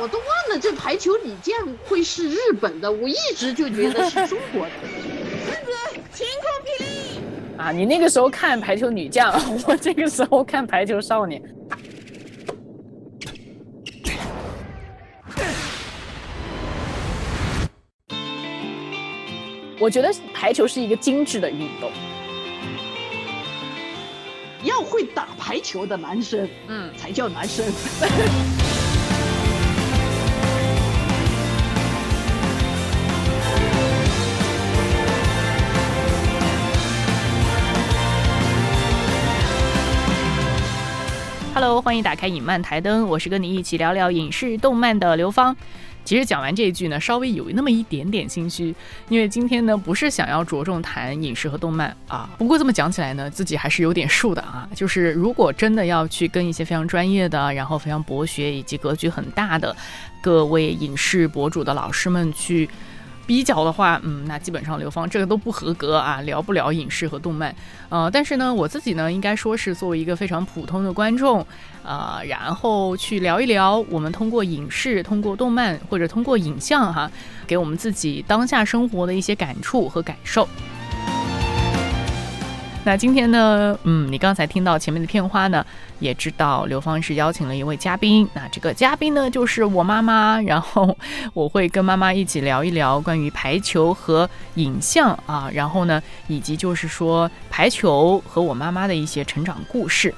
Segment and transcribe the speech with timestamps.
[0.00, 1.54] 我都忘了这排球女将
[1.86, 4.72] 会是日本的，我一直就觉得是中国的。
[5.46, 5.72] 孙子，
[6.12, 7.20] 晴空霹雳！
[7.58, 9.32] 啊，你那个时候看排球女将，
[9.66, 11.42] 我这个时候看排球少年。
[19.78, 21.90] 我觉得排球是一个精致的运动。
[24.62, 27.64] 要会打排球的男生，嗯，才叫男生。
[41.62, 45.56] Hello，欢迎打开影漫台灯，我是跟你一起聊聊影视动漫的刘芳。
[46.04, 48.74] 其实讲完这一句呢，稍微有那么一点点心虚，
[49.08, 52.28] 因为今天呢不是想要着重谈影视和动漫啊。
[52.36, 54.68] 不过这么讲起来呢，自己还是有点数的啊。
[54.74, 59.76] 就是如果真的要去跟一些非常专业的，然后非常博学以及格局很大的
[60.20, 62.68] 各位影视博主的老师们去。
[63.26, 67.54] 比较的话，嗯，那基本上刘芳这个都不合格啊，聊不了影视和动漫，
[67.88, 71.46] 呃，但是呢，我自己呢，应该说是作为一个非常普通的观众，
[71.84, 77.10] 呃，然后去聊一聊我们通过影视、通过动漫或者通过影像哈，
[77.46, 80.48] 给我们自己当下生活的一些感触和感受。
[82.84, 85.64] 那今天呢，嗯，你刚才听到前面的片花呢，
[86.00, 88.28] 也知道刘芳是邀请了一位嘉宾。
[88.34, 90.40] 那这个嘉宾呢，就是我妈妈。
[90.40, 90.96] 然后
[91.32, 100.12] 我会跟妈妈一起聊一聊关于排球和影像啊，然后呢，以及就是说排球和我妈妈的一些成长故事。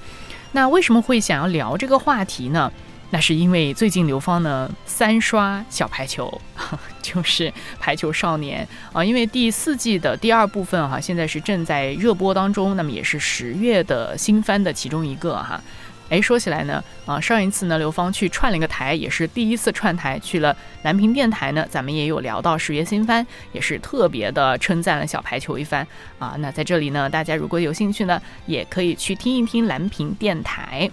[0.53, 2.73] 那为什么会想要聊这个话题呢？
[3.15, 6.41] 那是因为最近刘芳呢三刷小排球，
[7.01, 15.63] 就是排球少年啊，因为第四季的第二部分哈，现在是正在热播当中，那么也是十月的新番的其中一个哈。
[16.09, 25.87] 哎，说起来呢，啊，上一次呢刘芳去串了一个台，也是第一次串台去了蓝屏电台呢，咱们也有聊到十月新番，也是特别的称赞了小排球一番
[26.19, 26.35] 啊。
[26.41, 30.91] 那在这里呢，大家如果有兴趣呢，也可以去听一听蓝屏电台。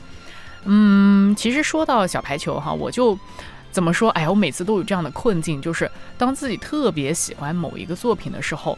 [0.65, 3.17] 嗯，其实说到小排球哈，我就
[3.71, 4.09] 怎么说？
[4.11, 8.77] 哎呀，我每次都有这样的困境，就是当自己特别喜欢某一个作品的时候，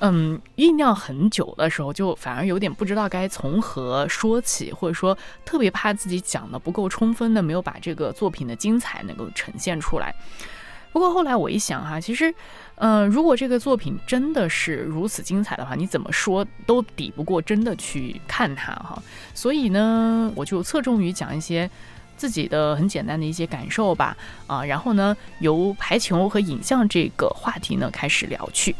[0.00, 10.14] 嗯，酝酿很久的时候，就反而有点不知道该从何说起，或者说特别怕自己讲的不够充分的，没有把这个作品的精彩能够呈现出来。
[10.92, 12.34] 不过后来我一想哈，其实，
[12.78, 19.02] 嗯，如果这个作品真的是如此精彩的话，你怎么说都抵不过真的去看它哈。
[19.34, 21.70] 所以呢，我就侧重于讲一些
[22.18, 24.14] 自己的很简单的一些感受吧，
[24.46, 28.76] 啊，然后呢，由排球和影像这个话题呢开始聊去。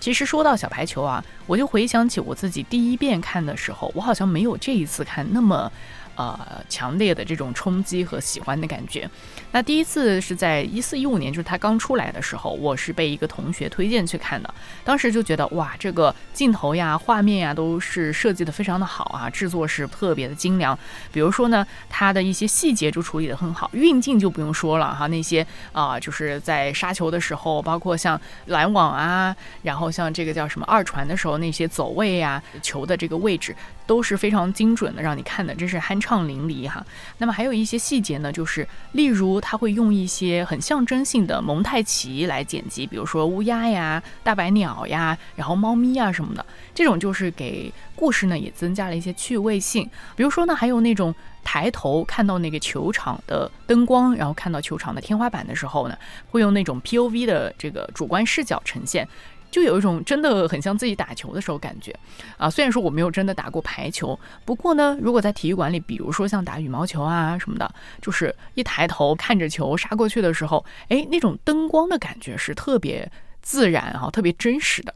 [0.00, 5.70] 其实说到小排球啊，我就回想起我自己第一遍看的时候，我好像没有这一次看那么。
[6.20, 9.08] 呃，强烈的这种冲击和喜欢的感觉。
[9.52, 14.54] 那第一次是在一四一五年，就是它刚出来的时候，我是被一个同学推荐去看的。
[14.84, 20.78] 当时就觉得哇，这个镜头呀、画面呀都是设计的非常的好啊，制作是特别的精良。
[21.10, 33.56] 比如说呢，它的一些细节就处理的很好，运镜就不用说了哈，那些啊，就是在杀球的时候，包括像拦网啊，然后像这个叫什么二传的时候，那些走位呀、球的这个位置。
[33.90, 36.86] 都是非常精准的，让你看的真是酣畅淋漓哈。
[37.18, 49.90] 那么还有一些细节呢，就是例如他会用一些很象征性的蒙太奇来剪辑，比如说乌鸦呀、大白鸟呀，然后猫咪啊什么的，这种就是给故事呢也增加了一些趣味性。
[50.14, 51.12] 比如说呢，还有那种
[51.42, 55.98] 抬头看到那个球场的灯光，然后看到球场的天花板的时候呢，
[56.30, 59.08] 会用那种 POV 的这个主观视角呈现。
[59.50, 61.94] 就有一种真的很像自己打球的时候感觉，
[62.36, 73.10] 啊，虽然说我没有真的打过排球，不过呢，如果在体育馆里，比如说像打羽毛球啊什么的，就是一抬头看着球杀过去的时候，哎，那种灯光的感觉是特别
[73.42, 74.94] 自然哈，特别真实的。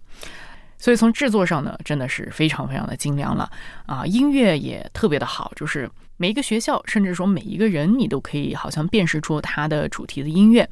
[0.79, 3.51] 所以从制作上呢，真的是非常非常的精良了
[3.87, 5.91] 啊，音乐也特别的好，就是。
[6.17, 10.69] 每一个学校，甚至说每一个人，你都可以好像辨识出它的主题的音乐，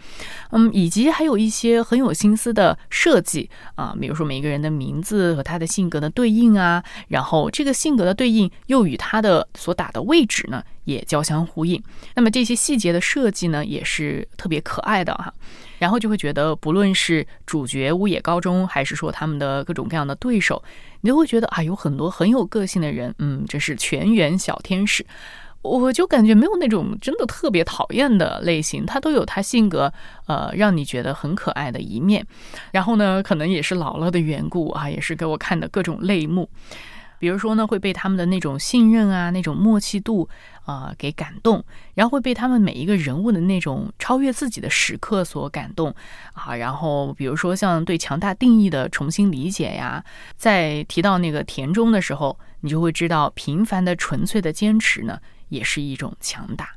[0.51, 11.83] 嗯，以及还有一些很有心思的设计啊，比如说每一个人的名字和他的性格的对应啊，然后这个性格的对应又与他的所打的位置呢也交相呼应，
[12.15, 15.33] 那么这些细节的设计呢也是特别可爱的哈。
[15.79, 20.63] 然后就会觉得，不论是主角乌野高中，还是说他们的各种各样的对手，
[21.03, 25.05] 你就会觉得啊，有很多很有个性的人，嗯，这是全员小天使。
[25.61, 29.93] 我就感觉没有那种真的特别讨厌的类型，他都有他性格，
[30.27, 32.27] 呃，让你觉得很可爱的一面。
[32.73, 36.49] 然后呢，可能也是老了的缘故啊，也是给我看的各种泪目。
[37.23, 40.29] 比如说呢，会被他们的那种信任啊、那种默契度
[40.65, 41.65] 啊、给感动，
[41.95, 45.95] 然后会被他们每一个人物的那种超越自己的时刻所感动
[46.33, 46.57] 啊。
[46.57, 50.05] 然后比如说像对强大定义的重新理解呀，
[50.37, 56.71] 在提到那个田中的时候，你就会知道平凡的纯粹的坚持呢，也是一种强大。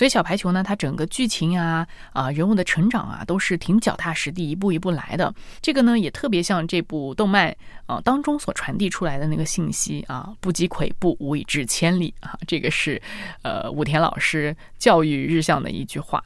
[0.00, 5.30] 所以小排球呢，它整个剧情啊啊人物的成长啊，都是挺脚踏实地，一步一步来的。
[5.60, 7.54] 这个呢，也特别像这部动漫
[7.84, 12.34] 啊当中所传递出来的那个信息啊，不积跬步，无以至千里啊。
[12.46, 12.98] 这个是
[13.42, 16.24] 呃武田老师教育日向的一句话。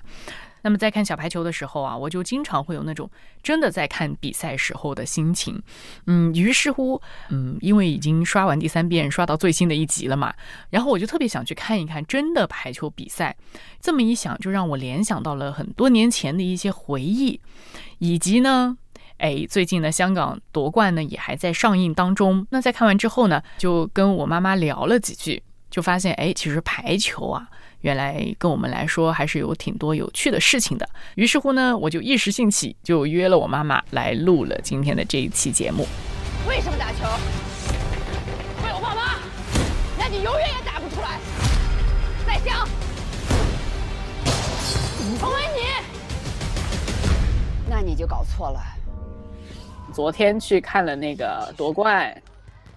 [0.65, 3.09] 那么在看小排球的时候啊，我就经常会有那种
[3.43, 5.63] 真的在看比赛时候的心情，
[6.07, 10.33] 嗯，于是乎，嗯，因为已经刷完第三遍，刷到最新的一集了嘛，
[10.71, 13.37] 然后我就特别想去看一看真的排球比赛。
[13.79, 17.39] 这么一想，就让我联想到了很多年前的一些回忆，
[17.99, 18.79] 以及呢，
[19.19, 22.47] 哎，最近呢，香港夺冠呢也还在上映当中。
[22.49, 27.51] 那在看完之后呢，就跟我妈妈聊了几句，就发现，哎，其实排球啊。
[27.85, 30.89] 原来跟我们来说还是有挺多有趣的事情的。
[31.17, 35.87] 于是乎呢，我就一时兴起，就约了我妈妈来录了今天的这一期节目。
[36.49, 37.05] 为什么打球？
[38.65, 39.19] 为我爸妈？
[39.99, 41.21] 那你永远也打不出来。
[42.27, 42.67] 再想，
[45.19, 45.61] 成为你，
[47.69, 48.63] 那你就搞错了。
[49.93, 52.17] 昨天去看了那个夺冠。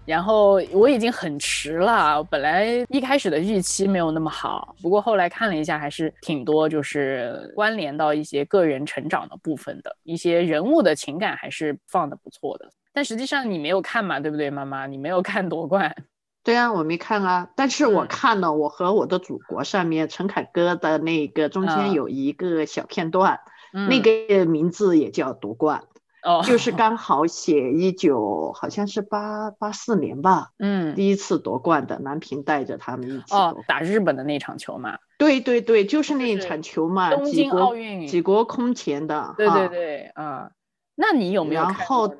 [0.08, 12.70] 然后我已经很迟了，本来一开始的预期没有那么好，不过后来看了一下，还是挺多，就是关联到一些个人成长的部分的一些人物的情感，还是放的不错的。
[12.94, 14.88] 但实际上你没有看嘛，对不对，妈妈？
[14.88, 15.94] 你没有看夺冠？
[16.42, 23.42] 对啊，我没看啊，但是我看了《我和我的祖国》上面陈凯歌的那个中间有一个小片段，
[23.74, 25.84] 那个名字也叫夺冠。
[26.28, 40.52] 哦，就是刚好写一九，好像是八八四年吧，嗯，第一次夺冠的南平带着他们一起哦打日本的那场球嘛，对对对，就是那一场球嘛，东京奥运几国空前的，对对对，啊，
[40.96, 41.62] 那你有没有？
[41.62, 42.14] 然后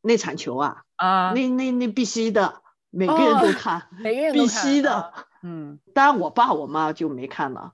[0.00, 7.72] 那场球啊，啊，那那那必须的，每个人都看，每个人必须的，嗯，当然我爸我妈就没看了，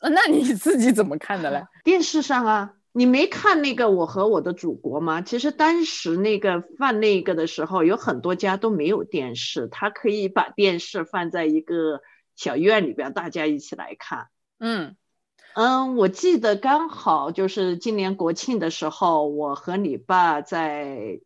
[0.00, 1.64] 那你自己怎么看的嘞？
[1.84, 2.72] 电视上啊。
[2.98, 5.22] 你没看那个我和我的祖国吗？
[5.22, 12.00] 其实当时那个放那个的时候，有很多家都没有电视，他可以把电视放在一个
[12.34, 14.26] 小院里边，大家一起来看。
[14.58, 14.96] 嗯
[15.54, 21.20] 嗯，我记得刚好就是今年国庆的时候，我和你爸在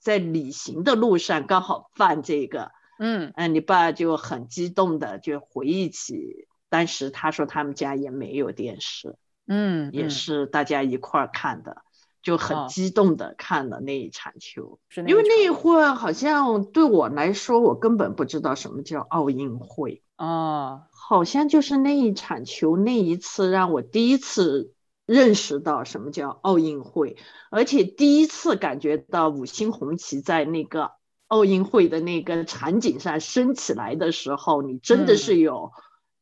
[0.00, 2.72] 在旅行的路上刚好放这个。
[2.98, 9.14] 嗯嗯，你爸就很激动的就回忆起当时他说他们家也没有电视。
[9.54, 11.82] 嗯，也是大家一块儿看的，
[12.22, 14.78] 就很激动的看了那一场球。
[15.06, 24.72] 因为那一会儿好像对我来说，我根本不知道什么叫奥运会哦，好像就是那一场球那一次让我第一次
[25.04, 27.18] 认识到什么叫奥运会，
[27.50, 30.92] 而且第一次感觉到五星红旗在那个
[31.26, 35.72] 奥运会的那个场景上升起来的时候，你真的是有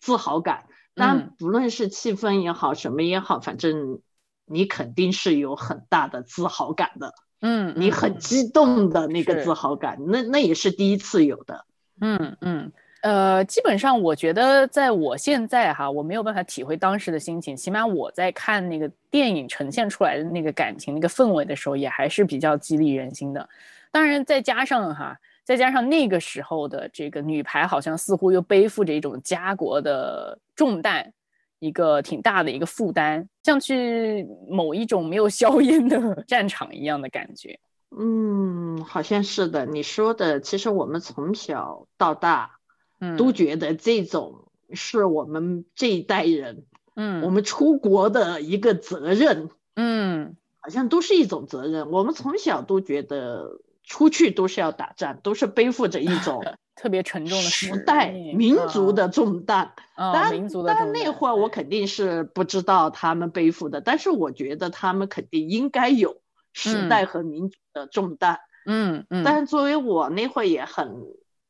[0.00, 0.66] 自豪感。
[0.94, 4.00] 但不论是气氛也好，什么也好，反正
[4.44, 7.14] 你肯定是有很大的自豪感的。
[7.40, 11.64] 嗯，你很激动的那个自豪感，那那也是第一次有的。
[12.00, 12.72] 嗯嗯，
[13.02, 23.48] 呃，基本上我觉得，在我现在哈，我没有办法体会当时的心情，起码我在看那个电影呈现出来的那个感情、那个氛围的时候，也还是比较激励人心的。
[23.90, 25.18] 当然，再加上哈。
[25.44, 31.12] 再加上那个时候的这个女排，好像似乎又背负着一种家国的重担，
[31.58, 37.58] 一个挺大的一个负担，像去某一种没有硝烟的 战场一样的感觉。
[37.98, 39.66] 嗯，好像是的。
[39.66, 42.58] 你说的，其实我们从小到大，
[43.00, 51.90] 嗯，都觉得这种是我们这一代人，嗯，我们出国的一个责任，嗯，好像都是一种责任。
[51.90, 53.60] 我们从小都觉得。
[53.90, 56.44] 出去都是要打仗，都是背负着一种
[56.76, 59.72] 特别沉重的时代民族的重担。
[59.96, 68.38] 当民族的但那会儿我肯定是不知道他们背负的，但是我觉得他们肯定应该有时代和民族的重担。
[68.64, 69.24] 嗯嗯。
[69.24, 71.02] 但是作为我那会儿也很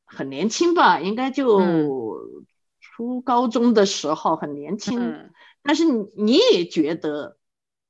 [0.06, 1.60] 很年轻吧，应该就
[2.80, 5.28] 初高中的时候很年轻。
[5.62, 7.36] 但是你你也觉得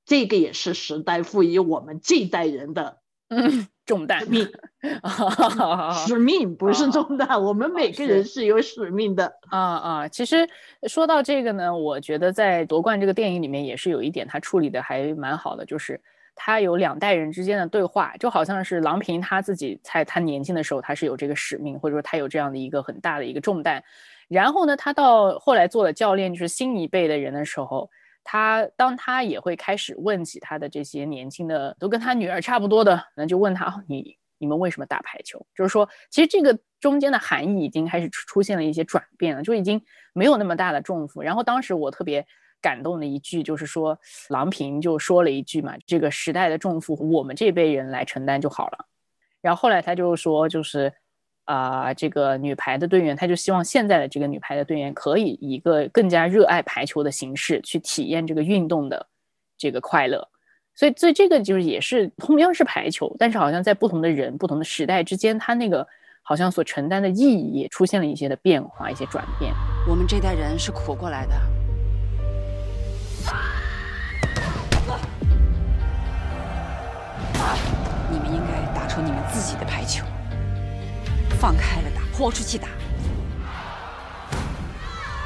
[0.05, 3.00] 这个也是时代赋予我们这一代人的。
[3.31, 4.49] 嗯， 重担，使命，
[6.07, 9.33] 使命不是重担，我们每个人是有使命的。
[9.49, 10.49] 啊啊，其实
[10.89, 16.01] 说到这个呢，我觉得在夺冠这个电影里面也是有一点，他处理的还蛮好的，就是。
[16.43, 23.85] 他有两代人之间的对话，就好像是郎平他自己在他年轻的时候，他是有这个使命，或者说他有这样的一个很大的一个重担。
[24.27, 27.91] 然后呢，他到后来做了教练，就是新一辈的人的时候，
[28.33, 35.45] 他当他也会开始问起他的这些年轻的，都跟他女儿差不多的，那就问他哦，你你们为什么打排球？
[35.53, 39.83] 就是说，其实这个中间的含义已经开始出出现了一些转变了，就已经
[40.13, 41.21] 没有那么大的重负。
[41.21, 42.25] 然后当时我特别。
[42.63, 48.85] 感动的一句就是说，郎平就说了一句嘛，这个时代的重负我们这辈人来承担就好了。
[49.41, 50.93] 然后后来他就说，就是
[51.51, 59.05] 啊，这个女排的队员，他就希望现在的这个女排的队员可以以一个更加热爱排球的形式去体验这个运动的
[59.59, 60.29] 这个快乐。
[60.77, 65.85] 所以，所以这个就是也是同样是排球，但是好像在不同的人、不同的时代之间，他那个
[66.23, 69.53] 好像所承担的意义也出现了一些的变化、一些转变。
[69.89, 71.35] 我们这代人是苦过来的。
[78.09, 80.05] 你们应该打出你们自己的排球，
[81.41, 82.69] 放开了打，豁出去打。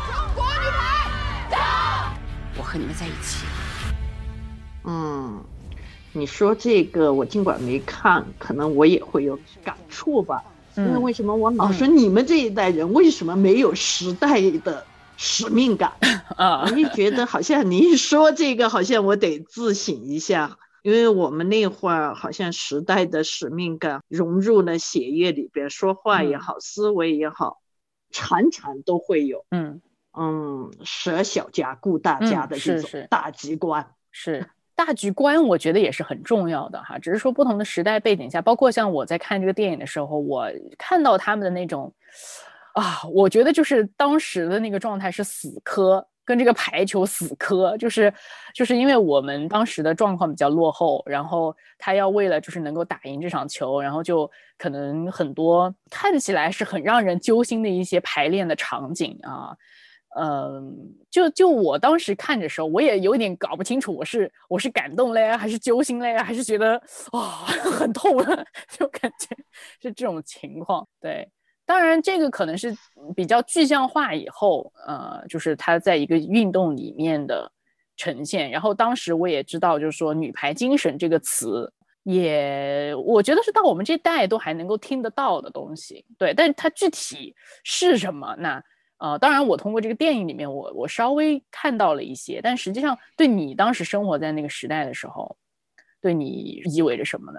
[0.07, 2.15] 中国女排，打！
[2.57, 3.45] 我和你们在一起。
[4.85, 5.43] 嗯，
[6.13, 10.41] 你说这个，我尽管没看，可能我也会有感触吧。
[10.77, 14.87] 因为为什么我老说你们这一代人为什么没有时代的？
[15.17, 15.93] 使命感
[16.37, 16.63] 啊！
[16.63, 27.63] 我一觉得好像你一说这个，好像我得自省一下，因为我们那会儿好像时代的使命感融入了血液里边，说话也好，思维也好，
[28.11, 29.47] 常常都会有。
[29.51, 29.81] 嗯
[30.13, 36.99] 嗯，舍小家顾大家的这种大局观是大局观，我觉得也是很重要的哈。
[36.99, 41.91] 只是说不同的时代背景下，包括像我在看这个电影的时候，我看到他们的那种。
[42.75, 48.13] 啊，我觉得就是当时的那个状态是死磕，跟这个排球死磕，就是
[48.55, 59.55] 就是因为我们当时的状况比较落后，然后他要为了就是能够打赢这场球，然后就可能很多看起来是很让人揪心的一些排练的场景啊，
[60.17, 60.75] 嗯，
[61.11, 66.81] 就就我当时看的时候，我也有点搞不清楚，我是我是感动嘞，还是揪心嘞，还是觉得
[67.13, 67.29] 哇
[67.79, 68.17] 很痛，
[68.71, 69.37] 就感觉
[69.83, 71.29] 是这种情况，对。
[71.67, 72.77] 当然，这个可能是
[73.17, 77.51] 比较具象化以后，呃，就是它在一个运动里面的
[77.97, 78.51] 呈现。
[78.51, 86.05] 然后当时我也知道，就是说“女排精神”这个词，也我觉得是到我们这代都还能够听得到的东西。
[86.19, 88.37] 对，但是它具体是什么？
[88.39, 88.63] 那
[88.99, 95.37] 呃，当然我通过这个电影里面，我我稍微看到了一些，但实际上对你当时生活在那个时代的时候，
[96.01, 97.39] 对你意味着什么呢？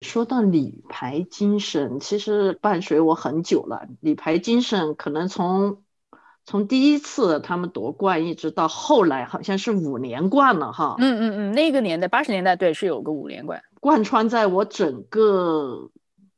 [0.00, 3.86] 说到女排精神，其实伴随我很久了。
[4.00, 5.82] 女排精神可能从
[6.46, 10.96] 从第一次他们夺冠，一直到后来，好像是五连冠了哈。
[10.98, 15.90] 嗯嗯嗯，那个年代八十年代对是有个五连冠，贯穿在我整个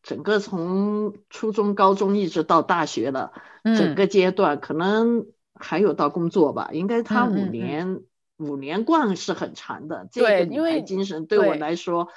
[0.02, 6.70] 整个从初中、高中一直到大学的整个阶段，可能还有到工作吧。
[6.72, 8.00] 应该他五年
[8.38, 10.08] 五连冠是很长的。
[10.10, 12.08] 这个女排精神对我来说。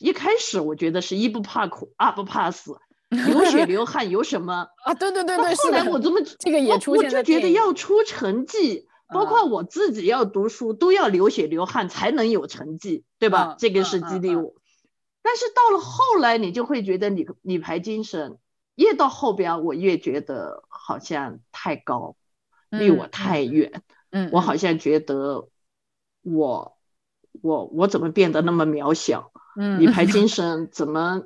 [0.00, 4.94] 一开始我觉得是一不怕苦，二不怕死，流血流汗有什么 啊？
[4.94, 13.56] 对对对对，后来我这么这个也出现我就觉得要出成绩，包括我自己要读书都要流血流汗才能有成绩，对吧？
[13.58, 14.54] 这个是激励我。
[15.22, 18.38] 但是到了后来，你就会觉得你你排精神
[18.74, 22.16] 越到后边，我越觉得好像太高，
[22.70, 23.82] 离我太远。
[24.10, 25.48] 嗯，我好像觉得
[26.22, 26.76] 我
[27.42, 29.32] 我我怎么变得那么渺小？
[29.56, 31.22] 嗯，女排精神怎么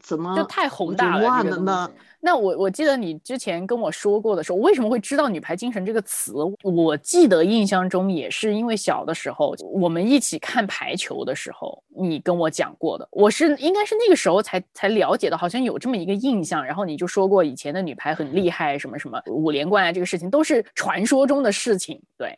[0.00, 1.90] 怎么就太宏大了呢？
[2.20, 6.34] 那我我记得你之前跟我说过的时候，我为什么会知道“女排精神”这个词？
[6.62, 13.06] 我记得印象中也是因为小的时候我们一起看排球的时候，你跟我讲过的。
[13.12, 16.64] 我是应该是那个时候才才了解的，好像有这么一个印象。
[16.64, 22.02] 然后你就说过以前的女排很厉害，什么什么五连冠啊，这个事情都是传说中的事情。
[22.18, 22.36] 对。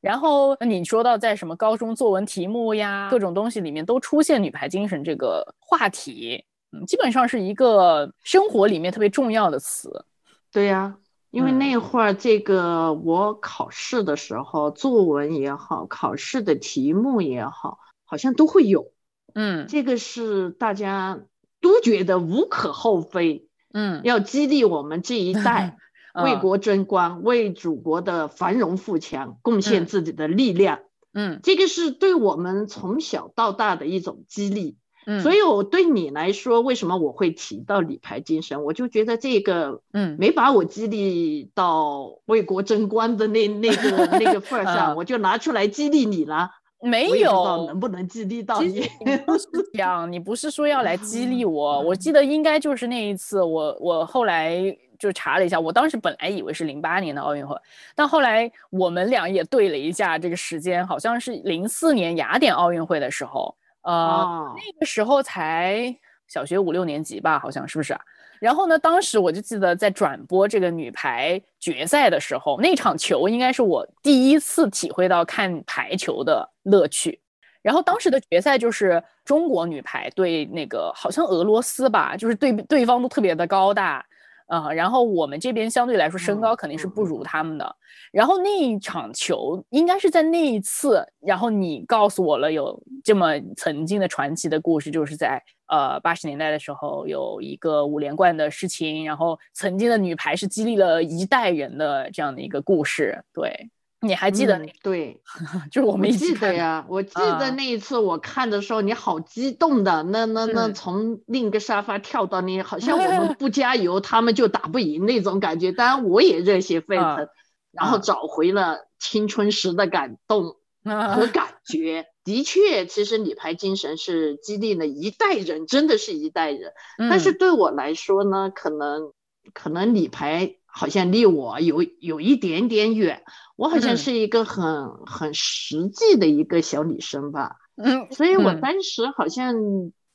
[0.00, 10.04] 然后你说到在什么高中作文题目呀，各种东西里面都出现女排精神这个话题，嗯，基本上是一个生活里面特别重要的词。
[10.52, 10.96] 对呀，
[11.30, 18.92] 因为那会儿这个我考试的时候，作文也好，考试的题目也好，好像都会有。
[19.34, 21.20] 嗯，这个是大家
[21.60, 23.46] 都觉得无可厚非。
[23.74, 25.76] 嗯，要激励我们这一代。
[26.14, 30.80] 为国争光，为祖国的繁荣富强贡献自己的力量。
[31.14, 34.76] 嗯，这个是对我们从小到大的一种激励。
[35.06, 38.62] 嗯，所以我对你来说，为什么我会提到女排精神？
[38.62, 46.50] 我就觉得这个，嗯，没把我激励到为国争光的那那个那个份儿上，我就拿出来激励你了。
[46.80, 48.62] 没有能不能激励到。
[48.62, 48.88] 你
[49.26, 54.54] 不是这样，你不是说要来激励我， 我记得应该就是那一次我，我后来
[54.98, 57.56] 就查了一下，我当时本来以为是零八年的奥运会，
[57.94, 68.00] 但后来我们俩也对了一下这个时间，好像是零四年雅典奥运会的时候，呃，哦，那个时候才小学五六年级吧，好像是不是啊？
[68.40, 77.20] 然后呢，当时我就记得在转播这个女排决赛的时候，那场球应该是我第一次体会到看排球的乐趣。
[77.60, 84.06] 然后当时的决赛就是中国女排对那个好像俄罗斯吧，就是对对方都特别的高大，
[84.48, 87.76] 啊、然后我们这边相对来说身高嗯肯定是嗯不如他们的。
[88.10, 103.22] 然后那一场球应该是在那一次，然后你告诉我了有这么曾经的传奇的故事，就是在呃八十年代的时候有一个五连冠的事情，然后曾经的女排是激励了一代人的这样的一个故事。
[103.34, 103.68] 对，
[104.00, 105.20] 你还记得那嗯对，
[105.72, 115.72] 就是我我们一起的记得呀，我记啊得那一次我看的时候，你好激动的，那那那嗯从另一个沙发跳到那，好像我们 不加油，他们就打不赢那种感觉。
[115.72, 117.28] 当然我也热血沸啊腾，
[117.72, 122.06] 然后啊找回了青春时的感动 和感觉。
[122.24, 126.72] 的确，其实女排精神是激励了一代人，真的是一代人。
[127.10, 129.12] 但是嗯对我来说呢，可能
[129.54, 133.22] 可能女排好像离我有有一点点远，
[133.56, 139.54] 我好像嗯是一个很很实际的一个小女生吧，嗯，所以我嗯当时好像。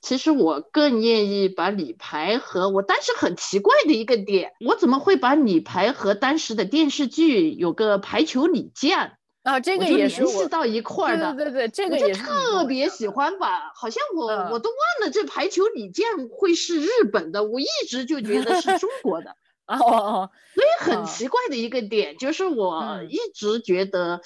[0.06, 11.34] 其实我更愿意把女排和我当时很奇怪的一个点，我怎么会把女排和当时的电视剧有个排球李健，啊，这个也是我系到一块儿的。
[11.36, 23.10] 对对对，这个也特别喜欢吧，好像我、嗯我都忘了这排球李健会是日本的，我一直就觉得是中国的， 哦哦哦，所以很嗯奇怪的一个点就是我嗯。
[23.10, 24.22] 一直觉得，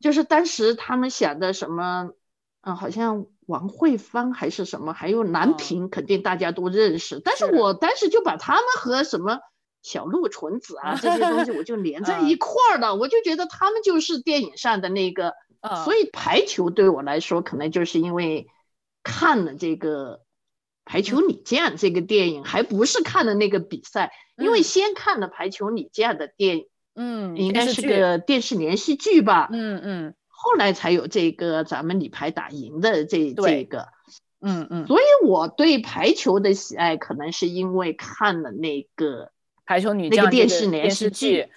[0.00, 2.10] 就是当时他们想的什么，
[2.62, 5.56] 嗯、好像王慧芳还是什么，还有南哦。
[5.58, 9.38] 平，肯定大家都认识，但是是我当时就把他们和什么。
[9.84, 12.28] 小鹿纯子啊， 这些东西我就连在嗯。
[12.28, 15.84] 一块儿了，我就觉得他们就是电影上的那个嗯。
[15.84, 18.46] 所以排球对我来说，可能就是因为
[19.02, 20.18] 看了这个
[20.92, 30.14] 《排球女将》这个电影，还不是看的那个比赛，因为嗯先看了《排球女将》的电影，嗯，应该是个电视连续剧吧，嗯嗯。
[30.28, 33.88] 后来才有这个咱们女排打赢的这这个，
[34.42, 39.30] 嗯嗯，所以我对排球的喜爱，可能是因为看了那个。
[39.64, 41.30] 排球女那个电视连续剧。
[41.30, 41.48] 剧，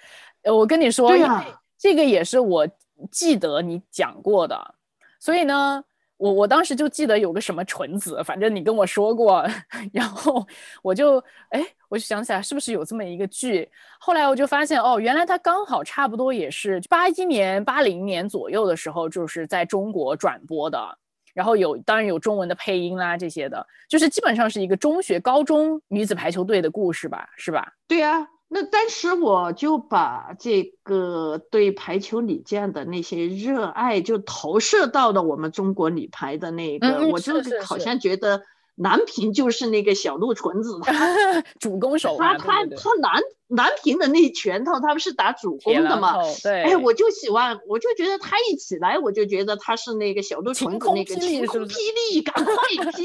[0.43, 1.60] 呃，我跟你说，对啊。
[1.78, 2.69] 这个也是我
[3.12, 4.76] 记得你讲过的，
[5.19, 5.84] 所以呢，
[6.17, 9.45] 我我当时就记得有个什么纯子，反正你跟我说过，
[9.91, 10.45] 然后
[10.82, 11.17] 我就
[11.49, 20.97] 哎，我就想起来是不是有这么一个剧，后来我就发现哦，原来它刚好差不多也是八一年、八零年左右的时候，就是在中国转播的。
[21.34, 27.73] 然后有，当然有中文的配音啦，这些的，就是基本上是一个中学、高中女子排球队的故事吧，是吧？
[27.89, 38.43] 对啊，那当时我就把这个对排球女将的那些热爱，就投射到了我们中国女排的那个，我就好像觉得
[38.75, 40.93] 南平就是那个小鹿纯子，她
[41.60, 46.13] 主攻手 她啊，对她对对她南南平的那拳头，他们是打主攻的嘛。
[46.13, 52.53] 头对，哎，我就喜欢，我就觉得她一起来，我就觉得她是那个小鹿纯子那个晴空霹雳，赶快
[52.93, 53.03] 劈！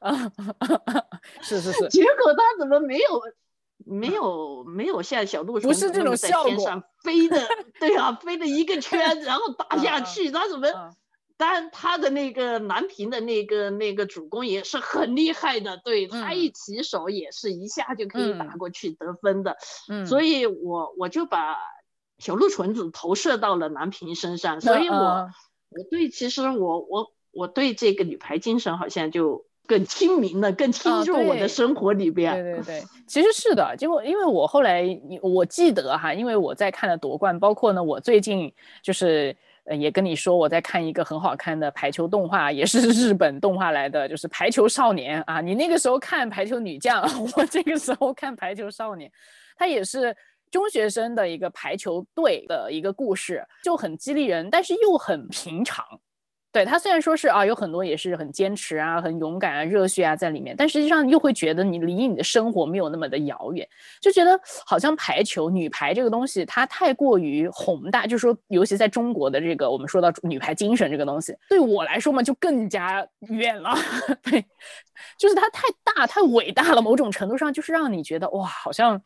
[0.00, 0.32] 啊，
[1.42, 3.22] 是是是，结果他怎么没有
[3.84, 7.48] 没有没有像小鹿不是这纯子那么种效果在天上飞的？
[7.80, 10.68] 对啊，飞了一个圈， 然后打下去，他怎么？
[10.68, 10.94] 嗯
[11.36, 19.56] 当然，他的那个南平的那个那个主攻也是很厉害的，对他嗯一起手也是一下就可以打嗯过去得分的，
[19.88, 21.56] 嗯，所以以我我就把
[22.18, 24.94] 小鹿纯子投射到了南平身上，所以我。
[24.96, 25.32] 嗯
[25.70, 32.34] 我对，其实我我我对这个女排精神好像就更亲民的，更侵啊入我的生活里边。
[32.34, 34.84] 对对对，其实是的，结果因为我后来
[35.22, 45.40] 我记得哈，因为我在看了夺冠，包括呢，我最近就是呃也跟你说我在看一个很好看的排球动画，也是日本动画来的，就是《排球少年》啊。
[45.40, 47.02] 你那个时候看《排球女将》，
[47.36, 49.08] 我这个时候看《排球少年》，
[49.56, 50.16] 它也是。
[50.50, 55.84] 中学生的一个排球队的一个故事，就很激励人，但是又很平常。
[56.54, 63.68] 对他虽然说是啊，有很多也是很坚持啊、很勇敢啊、热血啊在里面，但实际上又会觉得你离你的生活没有那么的遥远，
[64.00, 73.74] 就觉得好像排球、女排这个东西它太过于宏大，就是说，尤其在中国的这个我们说到女排精神这个东西，对我来说嘛，就更加远了。
[74.22, 74.40] 对，
[75.18, 79.02] 就是它太大、太伟大了，某种程度上就是让你觉得哇，好像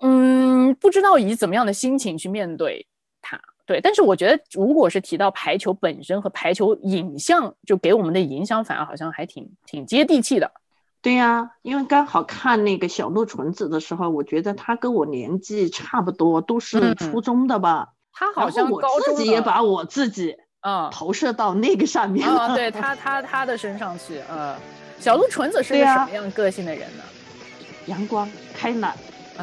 [0.00, 2.86] 嗯，不知道以怎么样的心情去面对
[3.20, 3.38] 它。
[3.66, 10.52] 对，但是我觉得，如果是提到排球本身和排球影像，就给我们的影响，反而好像还挺挺接地气的。
[11.00, 17.88] 对呀，因为刚好看那个小鹿纯子的时候，我觉得他跟我年纪差不多，都是初中的吧。
[18.12, 22.54] 他好像我自己也把我自己嗯投射到那个上面了。
[22.54, 24.54] 对他他他的身上去，嗯，
[24.98, 27.02] 小鹿纯子是个什么样个性的人呢？
[27.86, 28.94] 阳光开朗，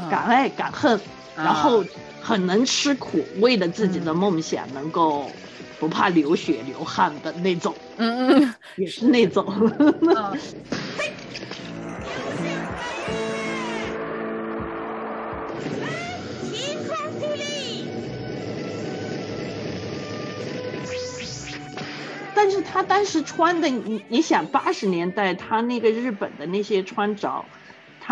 [0.10, 1.00] 敢爱敢恨，
[1.36, 1.84] 然后
[2.24, 5.42] 很能吃苦，为了自己的梦想能够
[5.80, 7.76] 不怕流血流汗的那种。
[7.98, 9.44] 嗯嗯，也是那种。
[22.34, 27.46] 但是他当时穿的，你你想八十年代他那个日本的那些穿着，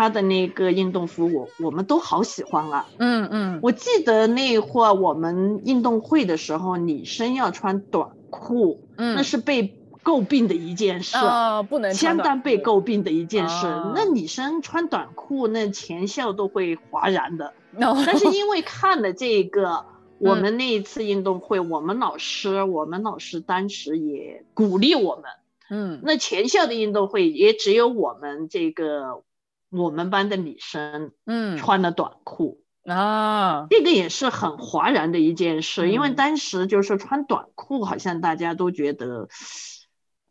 [0.00, 2.86] 他的那个运动服，我我们都好喜欢啊。
[2.96, 13.66] 嗯嗯，我记得那会儿我们运动会的时候，女生要穿短裤，嗯，那是被诟病的一件事啊，不能相当被诟病的一件事。
[13.94, 17.52] 那女生穿短裤，那全校都会哗然的。
[17.78, 19.84] 但是因为看了这个。
[20.22, 25.24] 我们那一次运动会，我们老师，我们老师当时也鼓励我们，
[25.70, 29.22] 嗯，那全校的运动会也只有我们这个
[29.70, 32.62] 我们班的女生，嗯，穿了短裤。
[32.84, 39.28] 啊，这个也是很哗然的一件事，因为当时就是穿短裤，好像大家都觉得。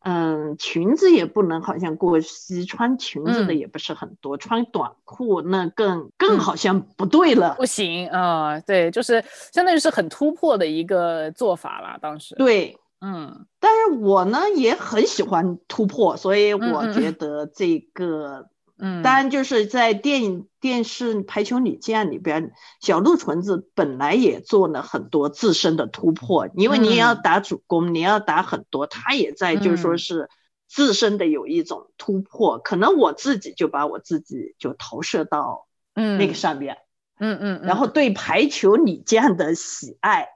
[0.02, 9.21] 嗯，裙子也不能好像过膝，穿裙子的也不是很多，穿短裤那更更好像不对了，不行啊，对，就是
[9.52, 12.34] 相当于是很突破的一个做法了，当时。
[12.36, 18.47] 对，嗯，但是我呢也很喜欢突破，所以我觉得这个。
[18.82, 30.30] 嗯，当然就是在电影、电视《排球女将》里边，小鹿纯子本来也做了很多自身的突破，因为你也要打主攻，你要打很多，她也在就是说是
[30.68, 32.58] 自身的有一种突破。
[32.60, 36.78] 可能我自己就把我自己就投射到那个上面，
[37.20, 40.30] 嗯嗯，然后对排球女将的喜爱，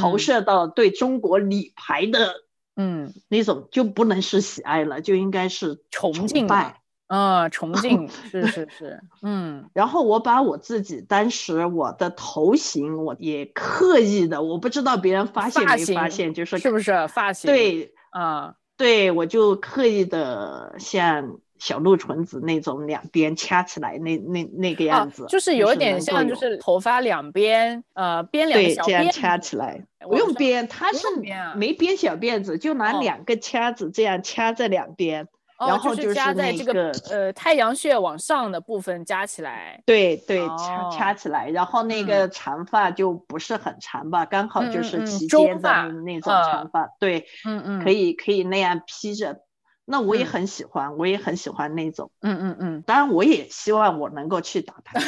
[0.00, 2.32] 投射到对中国女排的，
[2.76, 6.79] 嗯，那种就不能是喜爱了，就应该是崇敬拜。
[7.10, 17.50] 啊，崇敬是是是，嗯，然后我把我自己当时我的头型，我也刻意的，我不知道别人发现没发现，就是是不是发型？
[17.50, 31.08] 对，啊，对我就刻意的像小鹿纯子那种两边掐起来那那那个样子，就是有点像，就是头发两边呃编两个小辫，这样掐起来，不用编，他是
[31.56, 35.26] 没编小辫子，就拿两个掐子这样掐在两边。
[35.66, 49.40] 然后就是夹在这个呃太阳穴往上的部分加起来，对对，掐掐起来，然后那个长发就不是很长吧，刚好就是齐肩的那种长发，对，嗯嗯，可以可以那样披着，
[49.84, 55.00] 那我也很喜欢，我也很喜欢那种，嗯嗯嗯，当然我也希望我能够去打排，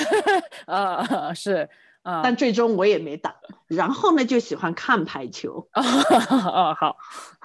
[0.66, 1.68] 啊 是。
[2.02, 2.20] 啊！
[2.22, 3.34] 但最终我也没打。
[3.68, 5.66] 然后呢，就喜欢看排球。
[5.72, 6.96] 哦，好。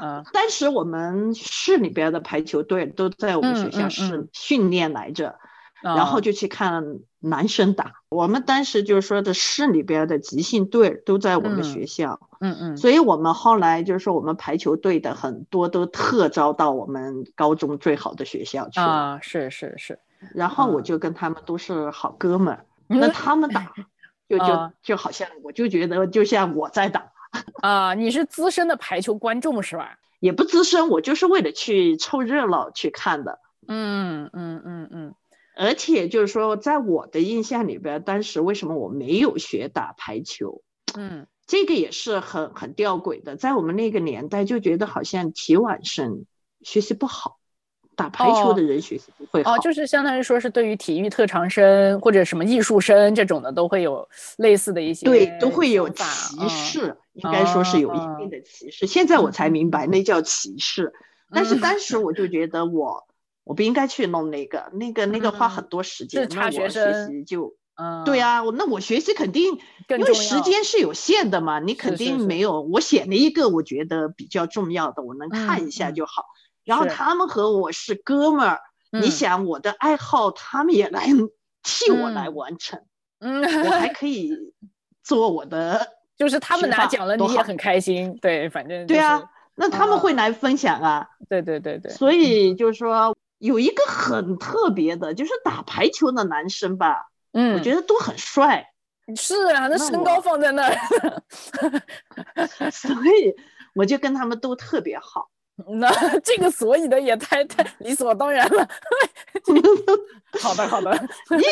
[0.02, 5.36] 嗯，当时我们市里边的排球队都在我们学校是训练来着，
[5.82, 6.84] 然后就去看
[7.20, 7.94] 男生打。
[8.10, 12.20] 我们当时就是说的市里边的集训队都在我们学校。
[12.42, 12.78] 嗯嗯。
[12.78, 18.86] 所以我们后来就是说，我们排球队的很多都特招到我们高中最好的学校去了。
[18.86, 20.00] 啊，是是是。
[20.34, 22.66] 然后我就跟他们都是好哥们儿。
[22.88, 23.74] 那他们打。
[24.28, 27.12] 就就就好像，我就觉得就像我在打
[27.62, 29.98] 啊，你是资深的排球观众是吧？
[30.20, 33.40] 也不资深，我就是为了去凑热闹去看的。
[33.68, 35.16] 嗯嗯嗯嗯。
[35.56, 40.62] 而且就是说，在我的印象里边，当时为什么我没有学打排球？
[40.96, 46.26] 嗯，这个也是很很吊诡的，在我们那个年代就觉得好像体晚生
[46.62, 47.38] 学习不好。
[47.98, 54.08] 打排球的人学习不会好，哦，就是相当于说是对于体育特长生或者什么艺术生这种的都会有
[54.38, 56.06] 类似的一些对，都会有歧
[56.48, 58.86] 视，应该说是有一定的歧视。
[58.86, 60.94] 现在我才明白那叫歧视，
[61.32, 63.08] 但是当时我就觉得我
[63.44, 69.58] 我不应该去弄那个，那个那个花很多时间，那我学习就嗯，对啊，那我学习肯定
[69.90, 72.62] 因为时间是有限的嘛，你肯定没有。
[72.62, 76.26] 我选了一个我觉得比较重要的，我能看一下就好。
[76.68, 78.60] 然后他们和我是哥们儿，
[78.92, 81.08] 你想我的爱好，他们也来
[81.64, 82.84] 替我来完成，
[83.20, 84.32] 嗯，我还可以
[85.02, 89.24] 做我的， 就是他们拿奖了，你也很开心，对，反正对啊，
[89.56, 98.72] 那他们会来分享啊，对对对对，所以就是说有一个很特别的，就是打排球的男生吧，嗯，我觉得都很帅，
[99.16, 100.76] 是啊，那身高放在那儿，
[102.72, 103.34] 所以
[103.74, 105.30] 我就跟他们都特别好。
[105.80, 105.90] 那
[106.20, 108.68] 这个所以的也太太理所当然了。
[110.40, 110.96] 好 的好的，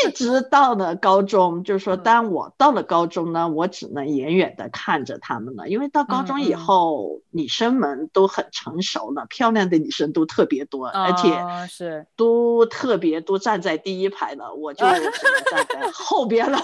[0.06, 11.36] 一直到了高中，就是说，当我到了高中呢，我只能远远的看着他们了，因为到高中以后，女生们都很成熟了，漂亮的女生都特别多，而且
[11.68, 15.12] 是都特别都站在第一排了，我就只能
[15.52, 16.60] 站在后边了。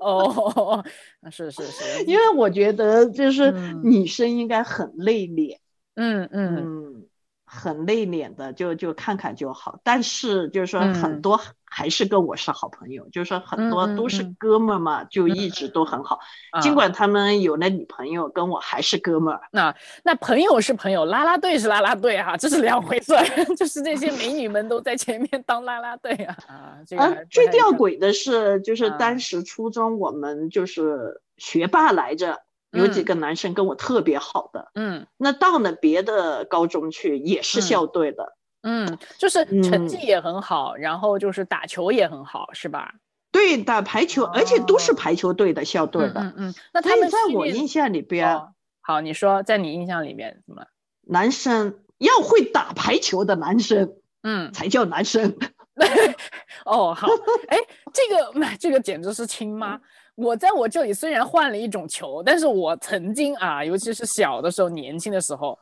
[0.00, 0.84] 哦，
[1.32, 3.50] 是是是，因为我觉得就是
[3.82, 5.56] 女生应该很内敛。
[5.96, 7.04] 嗯嗯，
[7.44, 9.78] 很内敛的，就就看看就好。
[9.84, 16.18] 但是就是说，很多还是跟我是好朋友，就是说很多都是哥们儿嘛，就一直都很好。
[16.62, 19.40] 尽管他们有了女朋友，跟我还是哥们儿。
[19.52, 23.12] 那那朋友是朋友，拉拉队是拉拉队哈，这是两回事。
[23.56, 26.78] 就是这些美女们都在前面当拉拉队啊 啊！
[26.98, 32.40] 啊，最吊诡的是，就是当时初中我们就是学霸来着。
[32.74, 42.94] 有几个男生跟我特别好的，嗯，那到了别的高中去也是校队的，嗯，就是成绩也很好，然后就是打球也很好，是吧？
[43.32, 46.54] 对，打排球，而且都是排球队的校队的，嗯嗯。
[46.72, 48.40] 那他们在我印象里边，
[48.80, 50.64] 好，你说在你印象里面什么？
[51.02, 55.36] 男生要会打排球的男生，嗯，才叫男生。
[56.64, 57.08] 哦，好，
[57.48, 57.58] 哎，
[57.92, 59.80] 这个，这个简直是亲妈。
[60.14, 65.58] 我在我这里虽然换了一种球，但是我曾经啊，尤其是小的时候、年轻的时候，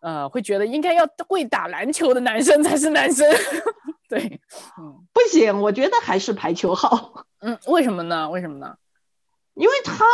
[0.00, 3.26] 呃，会觉得应该要会打篮球的男生才是男生。
[4.08, 4.40] 对，
[4.78, 7.26] 嗯，不行，我觉得还是排球好。
[7.40, 8.28] 嗯，为什么呢？
[8.30, 8.76] 为什么呢？
[9.54, 10.04] 因为他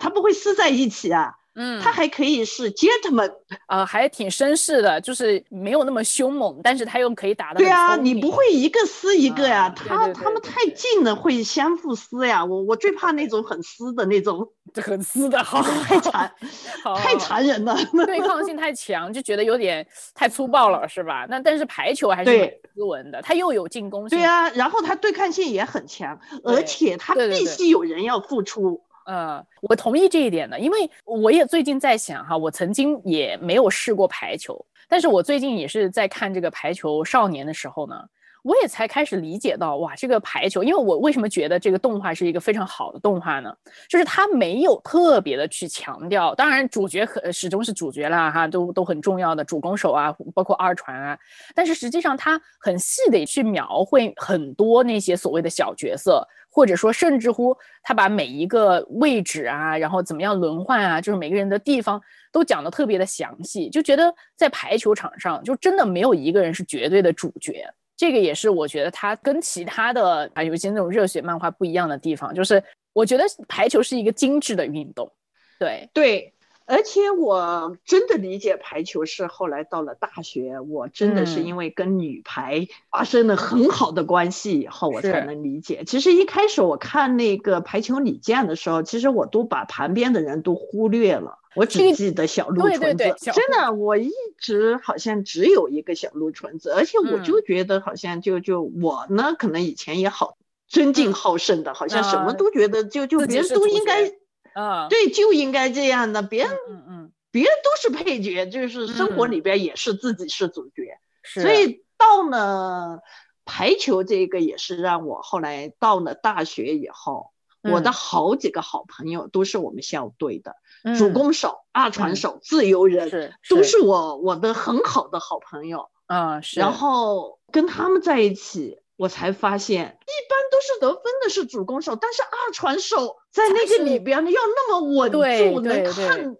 [0.00, 1.36] 他不会撕在一起啊。
[1.56, 3.32] 嗯，他还可以是 gentleman，
[3.66, 7.58] 呃，还挺绅士的，就是没有那么凶猛，但是他又可以打的。
[7.58, 16.30] 对啊，你不会一个撕一个呀，他他们太近了会相互撕呀，我我最怕那种很撕的那种，很撕的，好，太残，
[16.96, 21.26] 太残忍了，对抗性太强，就觉得有点太粗暴了，是吧？
[21.28, 28.82] 那但是排球还是斯文的，他又有进攻性，对啊，然后他对抗性也很强，而且他必须有人要付出。
[29.06, 38.04] 呃，我同意这一点的，因为我也最近在想哈，我曾经也没有试过排球，但是我最近也是在看这个排球少年的时候呢，
[38.46, 43.52] 我也才开始理解到哇，这个排球，因为我为什么觉得这个动画是一个非常好的动画呢？
[43.88, 51.18] 就是它没有特别的去强调，当然主角可始终是主角啦哈，都都很重要的主攻手啊，包括二传啊，
[51.54, 56.26] 但是实际上它很细的去描绘很多那些所谓的小角色。
[56.48, 62.00] 或者说，甚至乎他把每一个位置啊，然后怎么样轮换啊，就是每个人的地方
[62.32, 67.62] 都讲的特别的详细，就觉得在排球场上，就真的没有一个人是绝对的主角。
[67.96, 75.10] 这个也是我觉得它跟其他的啊有一些那种热血漫画不一样的地方，就是我觉得排球是一个精致的运动。
[75.58, 76.32] 对对。
[76.66, 85.84] 而且我真的理解排球是后来到了大学，我真的是因为跟女排发生了很好的关系以后，我才能理解。
[85.86, 93.14] 其实一开始我看那个排球李健的时候，其实我都把旁边的人都忽略了，我只记得小鹿纯子。
[93.20, 104.12] 真的，我一直好像只有一个小鹿纯子，而且我就觉得好像就就我呢，可能以前也好尊敬好胜的，好像什么都觉得就就别人都应该。
[104.56, 111.42] 啊，对，就应该这样的，别人，嗯嗯，别人都是配角，就是生活里边也是自己是主角，是。
[111.42, 113.02] 所以到了
[113.44, 120.56] 排球这个也是让我后来到了大学以后，我的好几个好朋友都是我们校队的，
[120.96, 126.42] 主攻手、二传手、自由人，都是我我的很好的好朋友嗯。
[126.42, 126.60] 是。
[126.60, 128.78] 然后跟他们在一起。
[128.96, 136.36] 我才发现，一般都是得分的是主攻手，但是二传手在那个里边呢，要那么稳住，能看。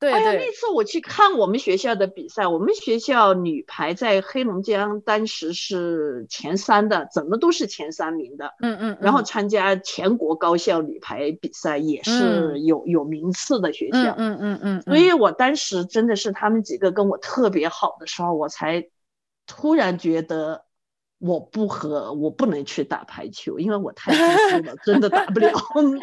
[0.00, 8.54] 对，哎呀，那次我去看我们学校的比赛，我们学校女排在黑龙江当时是前三的，怎么都是前三名的。
[8.62, 8.98] 嗯嗯。
[9.02, 14.14] 然后参加全国高校女排比赛也是有有名次的学校。
[14.16, 14.82] 嗯嗯嗯。
[14.82, 18.88] 所以我当时真的是他们几个跟我特别好的时候，我才
[19.46, 20.64] 突然觉得。
[21.20, 25.52] 我不和我不能去打排球，因为我太自私了，真的打不了，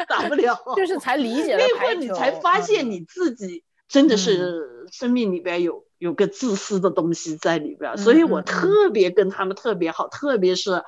[0.08, 0.56] 打不了。
[0.76, 1.56] 就是才理解。
[1.56, 2.88] 那会你才发现。
[2.88, 10.84] 你自己真的是生命里边有有个自私的东西在里边，所以我特别跟他们特别好，特别是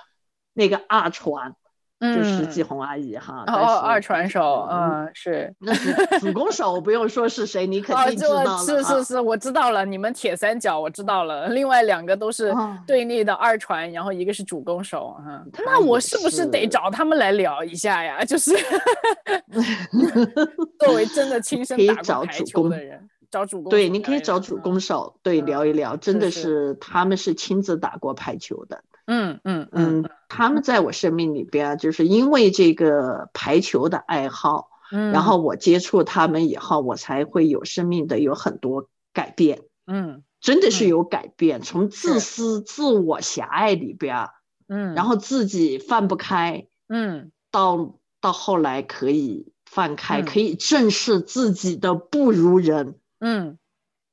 [0.53, 1.57] 那个阿传，
[2.01, 3.45] 就是嗯季红阿姨哈。
[3.47, 5.55] 哦二传手，嗯，嗯，是。
[5.59, 8.59] 那主主攻手不用说是谁，你肯哦，定知道了。
[8.65, 18.25] 是是是，我知道了，你们铁三角我知道了，另外两个都是哦队内的二传，然后一个是主攻手，哈、他那我是不是得找他们来聊一下呀？
[18.25, 18.53] 就是
[20.79, 28.83] 作为真的亲身可以打过排找主攻球的人，找主攻对，你可以找主攻嗯手，对，嗯聊一聊，真的是是他们是亲自打过排球的。
[29.13, 40.89] 嗯嗯嗯嗯，他们在我生命里边，就是因为这个排球的爱好，嗯，然后我接触他们以后，我才会有生命的有很多改变，嗯真的是嗯。
[40.89, 44.29] 有改变，从自私、自我狭隘里边，
[44.69, 47.33] 嗯，然后自己放不开，嗯。
[47.51, 50.25] 到到后来可以放开，嗯。
[50.25, 53.59] 可以正视自己的不如人，嗯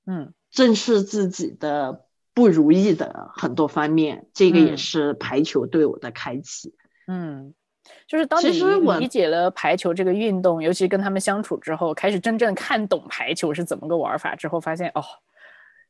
[0.07, 0.33] 嗯。
[0.49, 2.06] 正视自己的
[2.37, 6.71] 不如意的很多方面，这个也嗯是排球对我的开启。
[7.07, 7.55] 嗯，
[8.05, 15.01] 就是当你其实我理解了排球这个运动，尤其跟他们相处之后，开始真正看懂排球是怎么个玩法之后，发现哦，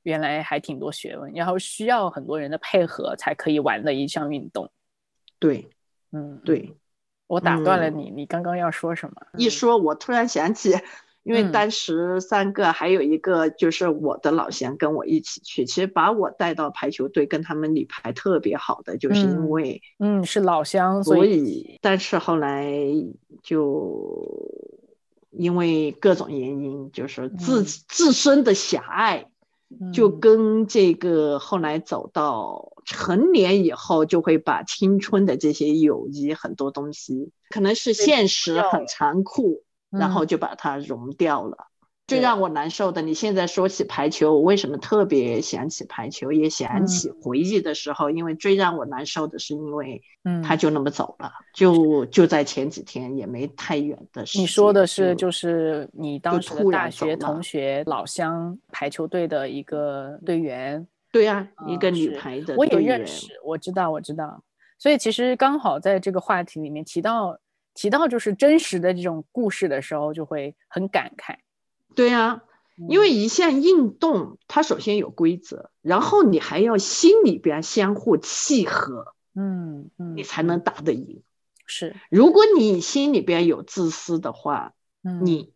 [0.03, 4.71] 原来还挺多学问，然后需要很多人的配合才可以玩的一项运动。
[5.39, 5.67] 对
[6.13, 6.77] 嗯，对，
[7.27, 9.15] 我打断了嗯你，你刚刚要说什么？
[9.37, 10.79] 一说我突然想起，
[11.27, 11.51] 因为嗯。
[11.51, 22.73] 当时三个还有一个就是我的老乡跟我一起去，其实把我带到排球队跟他们女排特别好的，就是嗯因为嗯，是老乡，所所以以，但是后来
[23.43, 24.49] 就
[25.31, 27.65] 因为各种原因，就是自嗯。
[27.89, 29.27] 自身的狭隘，
[29.93, 30.19] 就嗯。
[30.21, 41.67] 跟这个后来走到成年以后，就会把青春的这些友谊很多东西，可能是现实很残酷，然后嗯就把它融掉了。
[42.07, 54.39] 最让我难受的，你现在说起排球，我为什么特别想起排球，也想起嗯回忆的时候，因为最让我难受的是，因为嗯他就那么走了，就就在前几天，也没太远的事。
[54.39, 64.41] 你说的是，就就是你当时大学同学、老乡排球队的一个队员，对呀、一啊个女是排的我也队员认识，我知道，我知道。
[64.79, 67.37] 所以其实刚好在这个话题里面提到
[67.77, 71.35] 提到就是真实的这种故事的时候，就会很感慨。
[71.93, 72.41] 对呀、
[72.89, 81.21] 因为一项运动，它首先有规则，然后你还要心里边相互契合，嗯嗯，你才能打得赢。
[81.67, 85.53] 是如果你心里边有自私的话，嗯你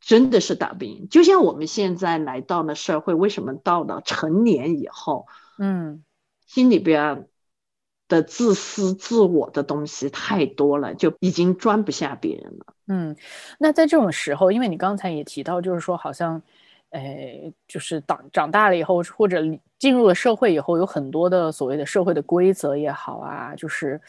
[0.00, 1.08] 真的是打不赢。
[1.10, 5.26] 就像我们现在来到了社会，为什么到了成年以后，
[5.58, 6.04] 嗯
[6.46, 7.28] 心里边
[8.10, 12.74] 的自私自我的东西太多了，就已经装不下别人了。
[12.88, 13.16] 嗯，
[13.58, 16.42] 那在这种时候，因为你刚才也提到，就是说好像，
[16.90, 17.00] 呃，
[17.68, 19.40] 就是长长大了以后，或者
[19.78, 24.00] 进入了社会以后，有很多的所谓的社会的规则也好啊，就是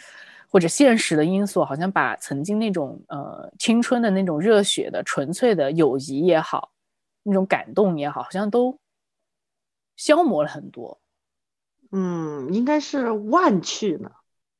[0.49, 6.71] 或者现实的因素，好像把曾经那种呃青春的那种热血的、纯粹的友谊也好，
[7.21, 8.75] 那种感动也好，好像都
[9.95, 10.97] 消磨了很多。
[11.91, 14.11] 嗯，应该是忘去了，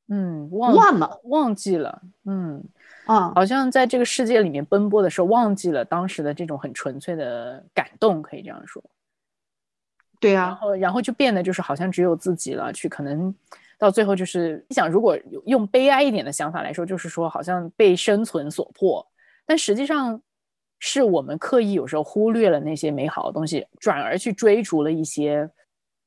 [0.08, 2.62] 嗯，忘忘了忘记了，嗯。
[3.06, 3.32] 啊。
[3.34, 8.82] 好像在这个世界里面奔波的时候，忘记了当时的这种很纯粹的感动，可以这样说。
[10.20, 13.34] 对啊，后，然后就变得就是好像只有自己了，去可能
[13.76, 19.04] 到最后就是你想，如果用悲哀一点的想法来说，就是说好像被生存所迫，
[19.44, 20.20] 但实际上
[20.78, 25.50] 是我们刻意有时候忽略了那些美好的东西，转而去追逐了一些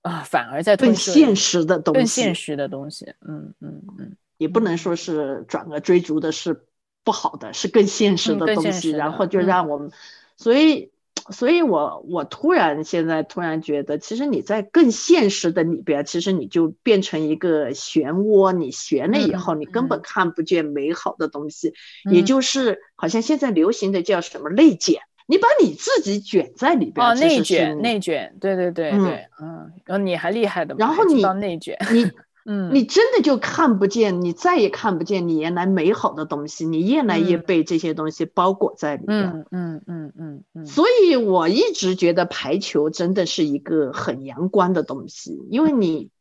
[0.05, 3.05] 啊，反而在更现实的东西，更现实的东西。
[3.27, 6.67] 嗯嗯嗯，也不能说是转而追逐的是
[7.03, 9.89] 不好的，是更现实的东西，然后就嗯让我们，
[10.37, 10.91] 所以，
[11.31, 21.73] 所以我我突然现在突然觉得，其实你在更现实的里边，其实你就变成一个漩涡，你旋了以嗯后，你根本嗯看不见美好的东西，
[22.11, 32.11] 也嗯就是好像现在流行的叫什么内卷，你把你自己卷在里边，内卷，内卷，对对对嗯对，嗯，然后你还厉害的嘛，然后你道内卷，你
[32.47, 37.41] 嗯，你真的就看不见，你再也看不见你原来美好的东西，你越来越嗯。
[37.41, 39.19] 被这些东西包裹在里边。
[39.19, 46.11] 嗯嗯嗯嗯嗯，所以我一直觉得排球真的是一个很阳光的东西，因为你，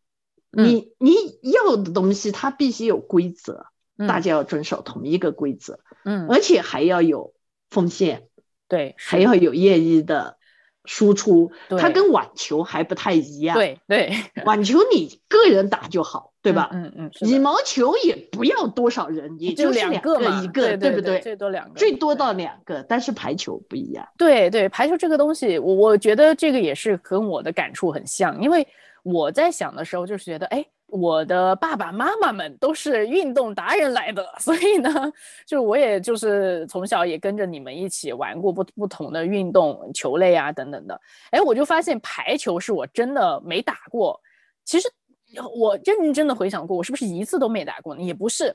[0.53, 0.95] 嗯你。
[0.99, 3.67] 你要的东西它必须有规则，
[3.99, 7.35] 大嗯家要遵守同一个规则，嗯，而且还要有
[7.69, 8.23] 奉献，
[8.69, 10.37] 对，还要有业余的
[10.85, 11.53] 输出。
[11.79, 14.13] 它跟网球还不太一样，，对对，
[14.45, 16.71] 网球你个人打就好，对吧？
[16.73, 21.21] 嗯嗯，羽毛球也不要多少人，也就是两个嘛，一个，对不对？
[21.21, 24.07] 最多两个，最多到两个，但是排球不一样。
[24.19, 28.67] 对对，排球这个东西，我我觉得这个也是跟我的感触很像，因为
[29.03, 30.65] 我在想的时候就是觉得，哎，
[30.97, 35.13] 我的爸爸妈妈们都是运动达人来的， 所以呢，
[35.45, 41.01] 就我也就是从小也跟着你们一起玩过不不同的运动球类啊等等的。
[41.33, 44.21] 哎，我就发现排球是我真的没打过。
[44.65, 44.89] 其实
[45.55, 48.03] 我认真的回想过，我是不是一次都没打过呢？
[48.03, 48.55] 也不是。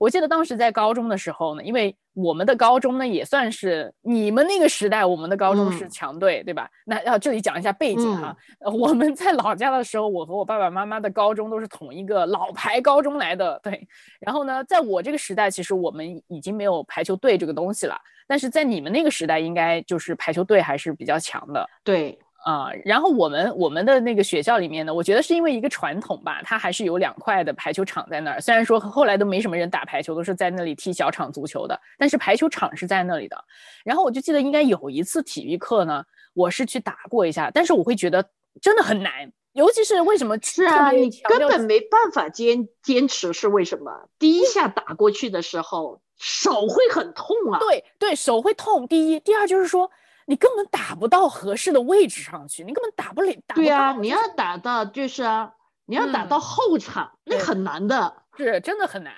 [0.00, 6.68] 我记得当时在高中的时候呢，因为我们的高中呢也算是你们那个时代，我们的高中是强队，对吧？
[6.84, 8.36] 那要这里讲一下背景哈。
[8.58, 13.86] 呃，我们在老家的时候，我和我爸爸妈妈的高中都是同一个老牌高中来的，对。
[14.18, 22.18] 然后呢，在我这个时代，其实我们已经没有排球队这个东西了，但是在你们那个时代，应该就是排球队还是比较强的，对。
[22.44, 28.40] 啊，然后我们我们的那个学校里面呢，我觉得是因为一个传统吧，它还是有两块的排球场在那儿。
[28.40, 33.36] 虽然说后来都没什么人打排球，都是在那里踢小场足球的，但是排球场是在那里的。
[33.84, 38.26] 然后我就记得应该有一次体育课呢，我是去打过一下，但是我会觉得
[38.62, 40.38] 真的很难，尤其是为什么？
[40.40, 44.08] 是啊，你根本没办法坚坚持，是为什么？
[44.18, 47.58] 第一下打过去的时候，手会很痛啊。
[47.58, 48.88] 对对，手会痛。
[48.88, 49.90] 第一，第二就是说。
[50.30, 53.34] 你根本打不到合适的位置上去，你根本打不了。
[53.52, 55.52] 对呀，你要打到就是啊，
[55.86, 59.12] 你要打到后场，那很难的，是真的很难。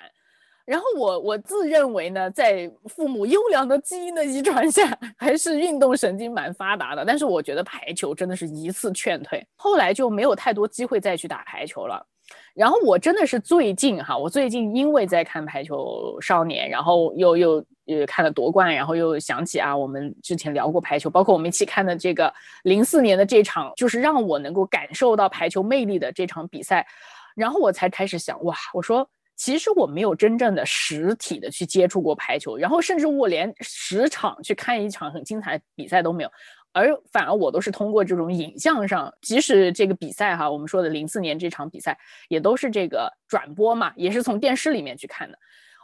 [0.65, 7.05] 然后我我自认为呢，在父母优良的基因的遗传下，还是运动神经蛮发达的。
[7.05, 12.03] 但是我觉得排球真的是一次劝退，后来就没有太多机会再去打排球了。
[12.53, 22.31] 然后我真的是最近哈，我最近因为在看排球少年，然后又又又看了夺冠，然后又想起啊，我们之前聊过排球，包括我们一起看的这个
[22.63, 26.85] 零四年的这场，就是让我能够感受到排球魅力的这场比赛，
[27.35, 36.29] 然后我才开始想哇，我说其实我没有真正的实体的去接触过排球，然后甚至我连十场去看一场很精彩的比赛都没有。
[36.73, 41.97] 而反而我都是通过这种影像上，即使这个比赛哈，我们说的零四年这场比赛
[42.27, 45.37] 也都是这个转播嘛，也是从电视里面去看的。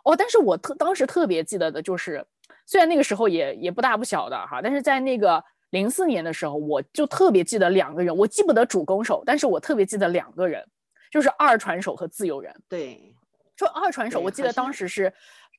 [0.03, 2.25] 哦，但是我特当时特别记得的就是，
[2.65, 10.65] 虽然那个时候也也不大不小的哈，但是在那个零四年的时候，我就特别记得两个人，我记不得主攻手，但是我特别记得两个人，
[11.11, 12.51] 就是二传手和自由人。
[12.67, 13.13] 对，
[13.55, 15.13] 说二传手，我记得当时是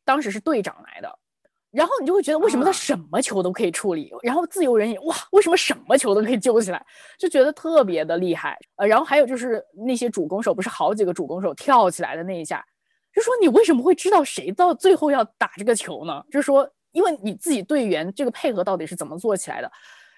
[0.04, 1.18] 当时是队长来的。
[1.72, 4.12] 然后你就会觉得，为什么他什么球都可以处理？
[4.22, 6.84] 然后自由人也哇，为什么什么球都可以救起来？
[7.18, 8.58] 就觉得特别的厉害。
[8.76, 12.64] 呃，然后还有就是那些主攻手，不是好几个主攻手跳起来的那一下，
[13.14, 16.24] 就说你为什么会知道谁到最后要打这个球呢？
[16.30, 19.70] 就是说，因为你自己队员这个配合到底是怎么做起来的？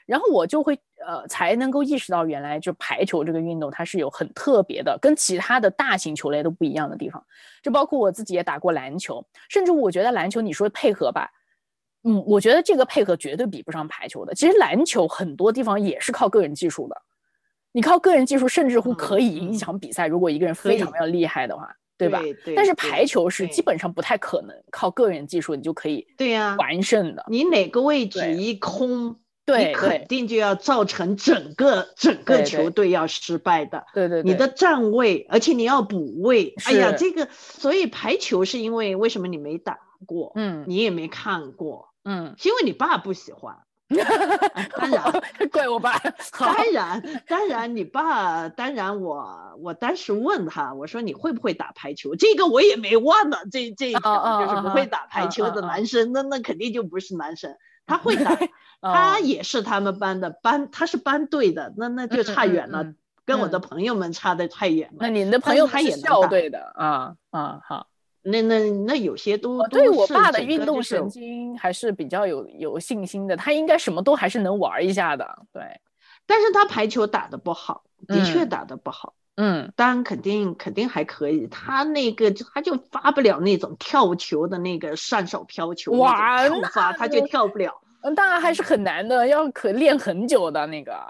[0.06, 0.74] 然后我就会
[1.06, 7.22] 呃才能够意识到，原来就排球这个运动它是有很特别的，跟其他的大型球类都不一样的地方。
[7.62, 11.30] 就包括我自己也打过篮球，甚至我觉得篮球你说配合吧。
[12.04, 14.34] 嗯，我觉得这个配合绝对比不上排球的。
[14.34, 16.96] 其实篮球很多地方也是靠个人技术的，
[17.72, 20.06] 你靠个人技术，甚至乎可以赢一场比赛。
[20.06, 22.20] 如果一个人非常非常厉害的话，对吧？
[22.44, 27.24] 对但是排球是基本上不太可能靠个人技术你就可以对呀完胜的。
[27.28, 33.84] 你哪个位置一空，对，肯定就要造成整个整个球队要失败的。
[33.94, 36.54] 对对，你的站位，而且你要补位。
[36.64, 40.32] 哎呀，这个，所以排球是因为为什么你没打过？
[40.34, 41.91] 嗯，你也没看过。
[42.04, 43.56] 嗯，因为你爸不喜欢，
[44.76, 45.22] 当然
[45.52, 45.98] 怪我爸。
[46.38, 52.14] 当然，当然你爸，当然我我当时问他，我说你会不会打排球？
[52.16, 57.54] 这个我也没忘呢，这这一条就是不会打排球的男生，那那肯定就不是男生。
[57.84, 58.36] 他会打，
[58.80, 62.94] 他也是他们班的班，他是班队的，那那就差远了，
[63.26, 64.98] 跟我的朋友们差的太远了。
[65.00, 67.88] 那你的朋友他也校队的啊啊好。
[68.22, 75.26] 那那那有些都对我爸的运动神经还是比较有有信心的，他应该什么都还是能玩一下的。
[75.52, 75.62] 对，
[76.26, 79.14] 但是他排球打的不好，的确打的不好。
[79.36, 87.80] 嗯，当然肯定肯定还可以，他那个他就发不了那种跳球的那个上手飘球哇，跳发他就跳不了。
[88.02, 91.00] 嗯，当然还是很难的，要可练很久的那个，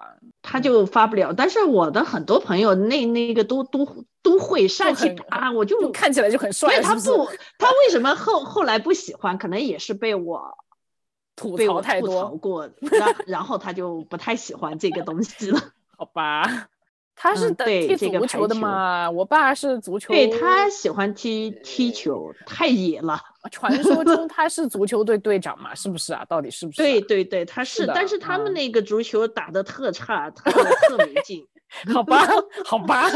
[0.43, 1.33] 他就发不了。
[1.33, 6.81] 但是我的很多朋友那那个都都都会上去啊，我就看起来就很帅。
[6.81, 7.27] 他不，
[7.59, 9.37] 他为什么后后来不喜欢？
[9.39, 10.59] 可能也是被我
[11.35, 15.61] 吐槽太多过，然然后他就不太喜欢这个东西了。
[15.97, 16.69] 好吧。
[17.15, 19.09] 他是踢足球的嘛？
[19.11, 23.21] 我爸是足球，对他喜欢踢踢球，太野了。
[23.51, 25.75] 传说中 他是足球队队长嘛？
[25.75, 26.25] 是不是啊？
[26.29, 26.83] 到底是不是？
[26.83, 31.47] 对对对，他是，但是他们那个足球打的特差，特特没劲。
[31.93, 32.27] 好吧，
[32.67, 33.07] 好吧，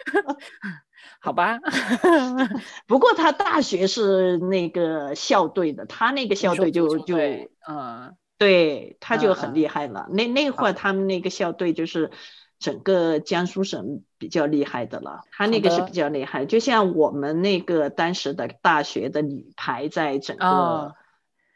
[1.20, 1.58] 好吧。
[2.86, 7.16] 不过他大学是那个校队的，他那个校队就就
[7.68, 10.06] 嗯，对，他就很厉害了。
[10.10, 12.10] 那那会儿他们那个校队就是。
[12.58, 16.44] 整个江苏省比较厉害的了，他那个是比较厉害。
[16.46, 20.92] 就像我们那个当时的大学的女排，在整个、啊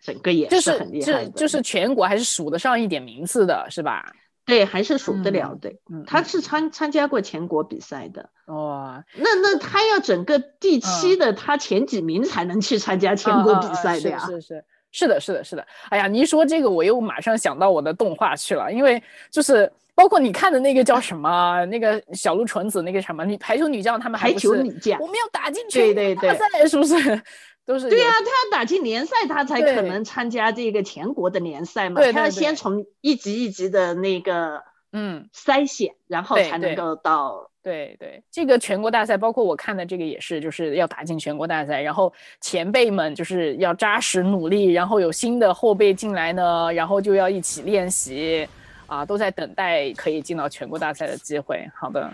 [0.02, 4.10] 整个也是很厉害的，就是全国还是数得上一点名次的，是吧？
[4.46, 5.70] 对，还是数得了嗯的。
[5.92, 14.18] 嗯，他是参参加过全国比赛的，哇，那那他要整个第嗯七的，他前几名才能去参加全国比赛的呀。
[14.20, 15.66] 是是是是的，是的，是的。
[15.90, 19.70] 哎呀，你一说这个，我又马上想到我的动画去了，因为就是
[20.00, 27.22] 包括你看的那个叫什么，那个小鹿纯子那个什么女排球女将，他们还排球女将我们要打进对全国对大赛，是不是？
[27.66, 32.00] 都是对呀、他要打进联赛，他才可能参加这个全国的联赛嘛。
[32.00, 35.28] 他要对对对先从一级一级的那个嗯。
[35.34, 37.50] 筛选，然后对对才能够到。
[37.62, 48.48] 对对，这个全国大赛，包括我看的这个也是，就是要打进全国大赛，然后前辈们就是要扎实努力，然后有新的后辈进来呢，然后就要一起练习，
[48.89, 51.69] 啊，都在等待可以进到全国大赛的机会。
[51.75, 52.11] 好的，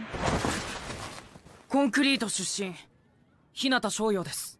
[1.69, 2.73] コンクリート出身
[3.53, 4.57] 日向翔陽です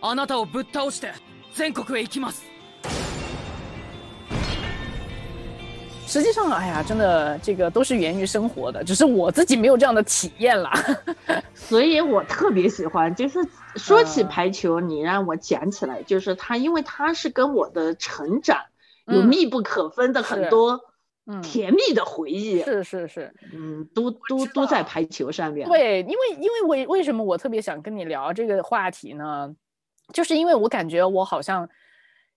[0.00, 1.12] あなたをぶっ倒して
[1.54, 2.42] 全国へ行きます
[6.06, 10.70] 实际上，哎呀，真的这个都是源于生活的，只是我自己没有这样的体验啦。
[11.54, 13.38] 所以我特别喜欢，就是
[13.76, 18.60] 说起嗯排球，你让我讲起来，就是它，因为它是跟我的成长
[19.07, 20.79] 有嗯密不可分的很多
[21.29, 22.61] 嗯，甜蜜的回忆。
[22.63, 25.67] 是是是，嗯，都都都在排球上面。
[25.67, 29.53] 对，因为因为为为什么我特别想跟你聊这个话题呢？
[30.13, 31.67] 就是因为我感觉我好像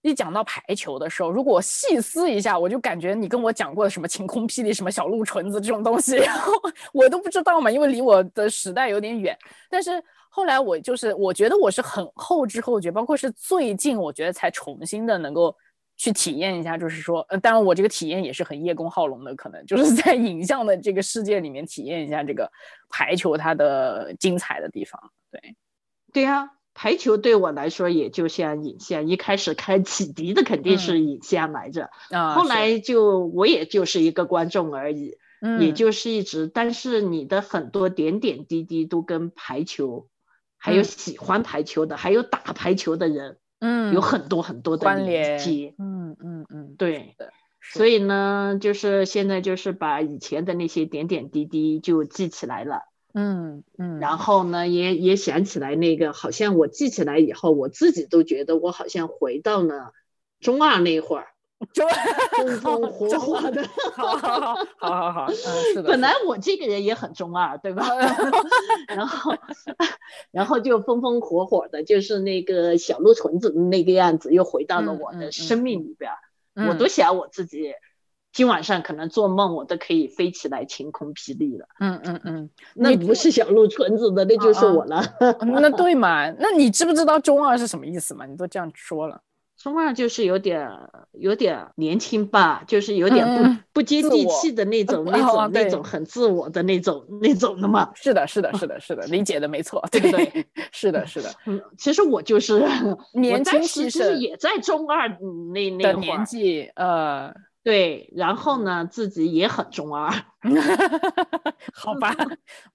[0.02, 6.52] 一讲到排球的时候，如果我细思一下，我就感觉你跟我讲过的什么晴空霹雳、什么小鹿纯子这种东西，然后
[6.92, 9.38] 我都不知道嘛，因为离我的时代有点远。
[9.68, 15.56] 但是后来我就是我觉得我是很后知后觉，包括是最近我觉得才重新的能够。
[16.00, 22.50] 去体验一下，就是说，呃，当然我这个体验也是很叶公好龙的，可能就是 在影像的这个世界里面体验一下这个
[22.88, 24.98] 排球它的精彩的地方。
[25.30, 25.54] 对，
[26.10, 35.18] 对呀、排球对我来说也就像影像，一开始开启迪的肯定是影像来着，啊，后来就我也就是一个观众而已，
[35.60, 40.08] 也嗯就是一直，但是你的很多点点滴滴都跟排球，
[40.56, 40.84] 还有嗯。
[40.84, 43.94] 喜欢排球的，还有打排球的人嗯。
[43.94, 47.14] 有很多很多的关联连接，，嗯嗯嗯，对。
[47.18, 47.32] 的，
[47.62, 52.82] 所以呢，就是现在就是把以前的那些点点滴滴就记起来了，
[53.14, 54.16] 嗯嗯，然。
[54.18, 59.92] 后呢，也也想起来那个，好像我记起来以后，我自己都觉得我好像回到了
[60.40, 61.28] 中二那会儿，
[61.74, 61.86] 就
[62.60, 63.62] 风风火火的。
[63.92, 65.34] 好好好好好好， 嗯，
[65.74, 67.86] 是的，本来我这个人也很中二，对吧？
[68.88, 69.34] 然后，
[70.32, 76.16] 然后就风风火火的，就是那个小鹿纯子的那个样子，又回到了我的生命里边儿。
[76.54, 77.72] 我嗯都想我自己
[78.32, 81.66] 今晚上可能做梦，我都可以飞起来晴空霹雳了。
[81.78, 85.02] 嗯嗯嗯，那不是小鹿纯子的，那就是我了。
[85.40, 86.30] 那对嘛？
[86.38, 88.24] 那你知不知道中二是什么意思嘛？
[88.26, 89.20] 你都这样说了，
[89.62, 90.70] 中二就是有点
[91.12, 97.90] 有点年轻吧，就是有点不、不接地气的那种、那哦种那种很自我的那种那种的嘛。
[97.94, 100.46] 是的，是的，是的，是的，理解的没错，对不对？
[100.72, 102.66] 是的，是的，嗯，其实我就是
[103.12, 110.10] 年轻其实盛也在中二嗯那那的会，年纪，呃，对，然后呢自己也很中二，
[111.74, 112.16] 好吧，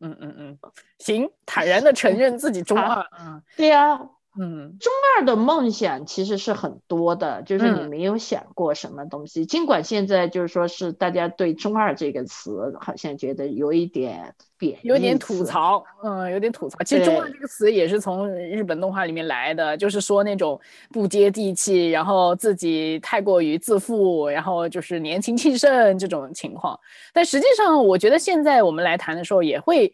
[0.01, 0.57] 嗯嗯嗯，
[0.99, 3.99] 行，坦然的承认自己中二，嗯对呀、
[4.37, 9.45] 嗯中二的梦想其实是很多的，就是你嗯没有想过什么东西。
[9.45, 15.43] 尽管现在就是说是大家对“中二”这个词好像觉得有一点贬，有点吐。
[15.45, 16.77] 槽，嗯，有点吐槽。
[16.83, 20.59] 其实“中二”这个词也是从日本动画里面来的，就是说那种
[20.91, 26.77] 不接地气，然后自己太过于自负，然后就是年轻气盛这种情况。
[27.13, 29.93] 但实际上，我觉得现在我们来谈的时候，也会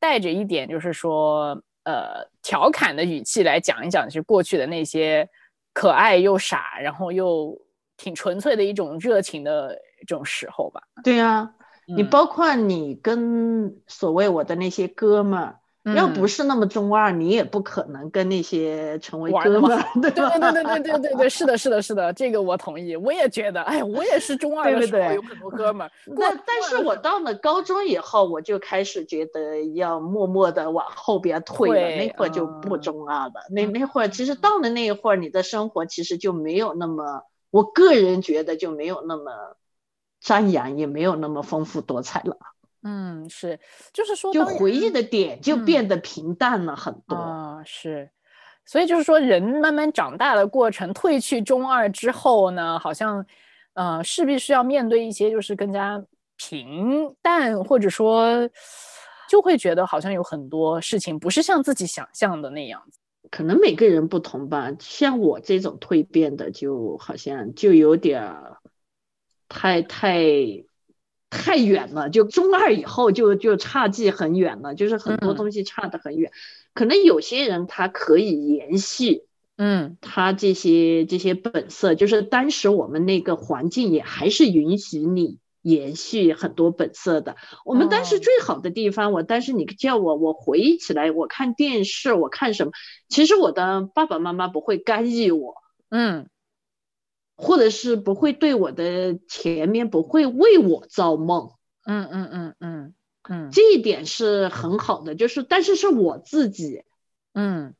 [0.00, 5.28] 带着一点，就是说，呃，调侃的语气来讲一讲，就是过去的那些
[5.72, 7.60] 可爱又傻，然后又
[7.96, 9.76] 挺纯粹的一种热情的
[10.06, 10.80] 这种时候吧。
[11.02, 11.50] 对呀、
[11.88, 15.58] 你嗯包括你跟所谓我的那些哥们儿，
[15.94, 20.10] 要不嗯是那么中二，你也不可能跟那些成为哥们儿，对？
[20.10, 22.96] 对对对对对对对对，是的，是的，是的，这个我同意。
[22.96, 25.90] 我也觉得，哎，我也是中二对不对的时候有很多哥们儿。
[26.06, 33.34] 那但但是我到了高中以后，我就开始觉得要默默的往后边退了，那会儿就不嗯中二了。
[33.50, 39.56] 那那会儿其实到了那一会儿，你的生活其实就没有那么，我个人觉得就没有那么
[40.20, 42.36] 张扬，也没有那么丰富多彩了，
[42.88, 43.58] 嗯，是，
[43.92, 47.16] 就是说，就回忆的点就嗯变得平淡了很多。
[47.16, 48.08] 啊，是，
[48.64, 53.26] 所以就是说，人慢慢长大的过程，褪去中二之后呢，好像，
[53.74, 56.00] 呃，势必是要面对一些就是更加
[56.36, 58.48] 平淡，或者说
[59.28, 63.00] 就会觉得好像有很多事情不是像自己想象的那样子。
[63.32, 68.58] 可能每个人不同吧，像我这种蜕变的，就好像就有点儿
[69.48, 70.20] 太太
[71.30, 76.30] 太远了，就中二以后就就差距很远了，就是很多嗯东西差得很远。
[76.72, 79.24] 可能有些人他可以延续
[79.56, 87.36] 嗯他这些这些本色，就是当时我们那个环境也还是允许你延续很多本色的。
[87.64, 92.72] 我们当时哦最好的地方，我当时你叫我，我回忆起来，我看电视，我看什么，
[93.08, 95.54] 其实我的爸爸妈妈不会干预我，
[95.90, 96.28] 嗯
[97.36, 101.50] 或者是不会对我的前面不会为我造梦，
[101.84, 102.94] 嗯嗯嗯嗯
[103.28, 105.14] 嗯这一点是很好的。
[105.14, 106.84] 就是但是是我自己，
[107.34, 107.74] 嗯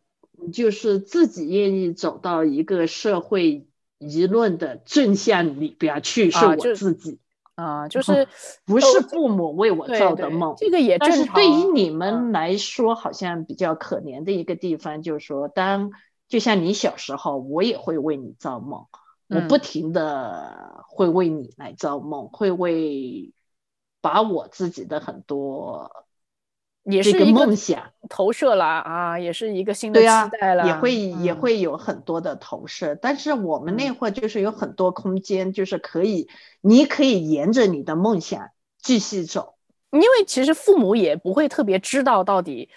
[0.52, 3.66] 就是自己愿意走到一个社会
[3.98, 7.18] 舆论的正向里边儿去，是我自己，
[7.54, 8.28] 啊，就是
[8.66, 10.54] 不是父母为我造的梦。
[10.58, 11.26] 这个也但正常。
[11.26, 15.92] 是对于你嗯们来说，好像比较可怜的一个地方，就是说，当
[16.28, 18.84] 就像你小时候，我也会为你造梦，
[19.28, 23.32] 我不嗯停的会为你来造梦，会为
[24.00, 26.06] 把我自己的很多
[26.84, 30.06] 也是一个梦想，投射了啊，也是一个新的期
[30.40, 32.94] 待啦，也会也嗯会有很多的投射。
[32.94, 36.28] 但是我们那嗯会儿就是有很多空间，就是可以，
[36.60, 38.50] 你可以沿着你的梦想
[38.80, 39.54] 继续走。
[39.90, 42.68] 因为其实父母也不会特别知道到底，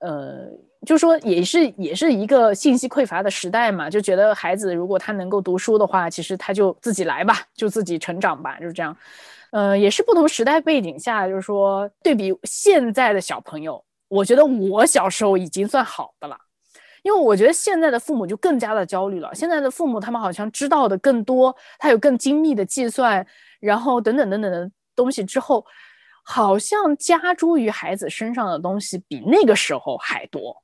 [0.00, 0.50] 呃，
[0.86, 8.96] 就说也是也是一个信息匮乏的时代嘛，就觉得孩子如果他能够读书的话，其实他就自己来吧，就自己成长吧，就是这样。
[9.50, 16.36] 呃，也是不同时代背景下，就是说对比现在的小朋友，我觉得我小时候已经算好的了。
[17.02, 19.34] 因为我觉得现在的父母就更加的焦虑了。
[19.34, 23.26] 现在的父母他们好像知道的更多，他有更精密的计算，
[23.60, 25.64] 然后等等等等的东西之后，
[26.22, 30.54] 好像加诸于孩子身上的东西比那个时候还多。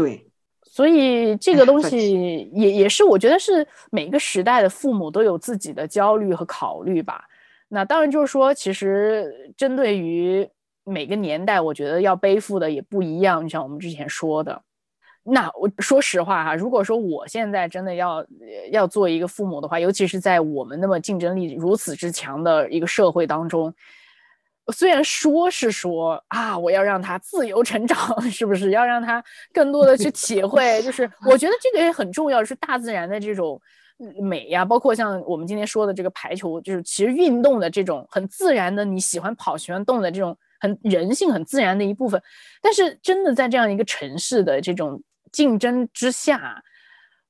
[0.00, 0.26] 对，
[0.62, 7.24] 所以这个东西也也是我觉得是每个时代的父母都有自己的焦虑和考虑吧。
[7.68, 10.48] 那当然就是说，其实针对于
[10.84, 13.42] 每个年代，我觉得要背负的也不一样。
[13.42, 14.62] 就像我们之前说的，
[15.24, 18.26] 那我说实话哈，如果说我现在真的要呃
[18.70, 23.74] 要做一个父母的话，尤其是在我们那么竞争力如此之强的一个社会当中，
[24.72, 30.82] 虽然说是说啊，我要让他自由成长， 是不是要让他更多的去体会？
[30.82, 33.60] 就是 我觉得这个也很重要，是大自然的这种
[33.98, 42.22] 嗯美呀，包括像我们今天说的这个排球，就是其实运动的这种很自然的，你喜欢跑喜欢动的这种很人性很自然的一部分。
[42.60, 45.02] 但是真的在这样一个城市的这种
[45.32, 46.62] 竞争之下，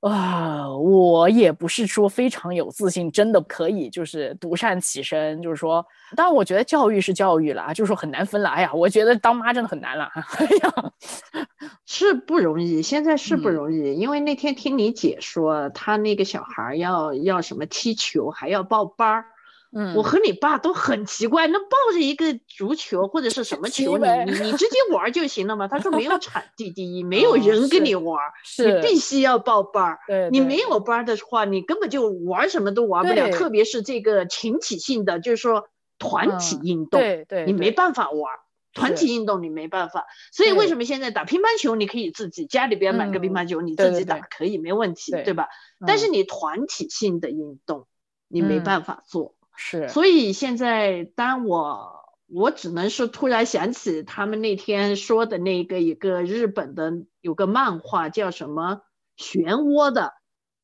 [0.01, 5.41] 啊、我也不是说非常有自信，真的可以就是独善其身。
[5.41, 5.85] 就是说，
[6.15, 8.49] 当然我觉得教育是教育了啊，就是说很难分了。
[8.49, 10.09] 哎呀，我觉得当妈真的很难了。
[10.13, 10.91] 哎呀，
[11.85, 19.25] 是不容易，现在是不嗯容易，因为那天听你姐说，她那个小孩儿要要什么踢球，还要报班儿。
[19.71, 25.67] 嗯，我和你爸都很奇怪，那抱着一个足球或者是什么球，你你你直接玩儿就行了嘛。
[25.67, 28.17] 他说没有场地第一，没有哦人跟你玩
[28.57, 29.99] 你必须要报班儿。
[30.07, 38.39] 对，你没有班儿的话，你根本就玩儿什么都玩不了，特别是这个群体性的，就是说团体嗯运动，对对，你没办法玩儿。
[38.71, 45.47] 团体运动你没办法，所以为什么现在打乒乓球你可以自己家里边买个乒嗯乓球，你自己打可以没问题，对对吧？
[45.87, 47.87] 但是嗯你团体性的运动
[48.27, 49.33] 你没嗯办法做。
[49.61, 51.91] 是，所以现在，当我
[52.31, 58.79] 我只能是突然想起他们那天说的那个一个日本的有个漫画叫什么
[59.17, 60.13] 漩涡的，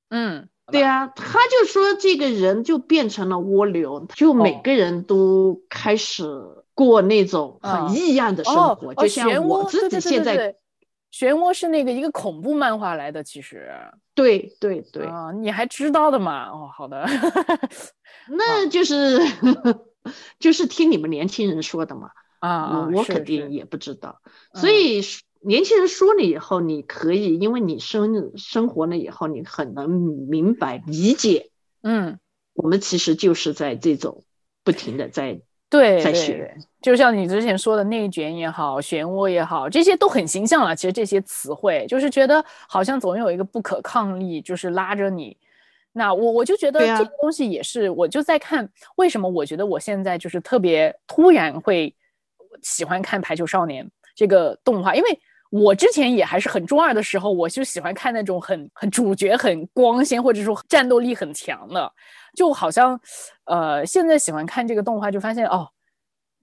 [0.10, 6.24] 嗯，对啊，他就说这个人就变成了蜗牛，就每哦个人都开始
[6.74, 10.56] 过那种啊很异样的生哦活，哦就像我自己现在，
[11.18, 13.72] 漩涡是那个一个恐怖漫画来的，其实
[14.13, 16.49] 对对对，啊，你还知道的嘛？
[16.49, 17.05] 哦，好的，
[18.28, 19.18] 那就是
[20.39, 22.09] 就是听你们年轻人说的嘛。
[22.39, 24.20] 啊啊，我肯定也不知道，
[24.53, 31.49] 所嗯以说年轻人说了以后，你可以，因为你生生活了以后，你很能明白理解，
[31.82, 32.20] 嗯。
[32.53, 34.24] 我们其实就是在这种
[34.63, 36.01] 不停的在对
[36.82, 40.76] 就像你之前说的内卷也好，漩涡也好，这些都很形象了。
[40.76, 45.36] 其实这些词汇就是觉得好像总有一个不可抗力，就是拉着你。
[45.91, 51.95] 那我我就觉得这个东西也是，我就在看为什么我觉得我现在就是特别突然会
[52.61, 55.20] 喜欢看《排球少年》这个动画，因为
[55.50, 61.91] 我之前也还是很中二的时候，我就喜欢看那种很很主角很光鲜或者说战斗力很强的，
[62.36, 63.00] 就好像
[63.46, 65.70] 呃现在喜欢看这个动画，就发现哦。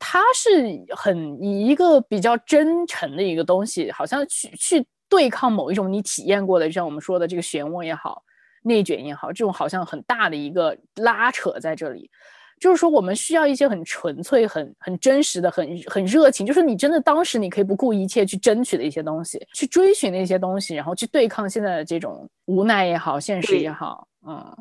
[0.04, 0.50] 它是
[0.96, 8.20] 很以一个比较真诚的一个东西，好像去去对抗某一种你体验过的，就像我们说的这个漩涡也好，
[8.64, 12.10] 内卷也好，这种好像很大的一个拉扯在这里。
[12.60, 24.06] 就是说，我们需要一些很纯粹、很很真实的、很很热情，就是你真的当时你可以不顾一切去争取的一些东西，去追寻的一些东西，然后去对抗现在的这种无奈也好、现实也好。
[24.24, 24.56] 嗯，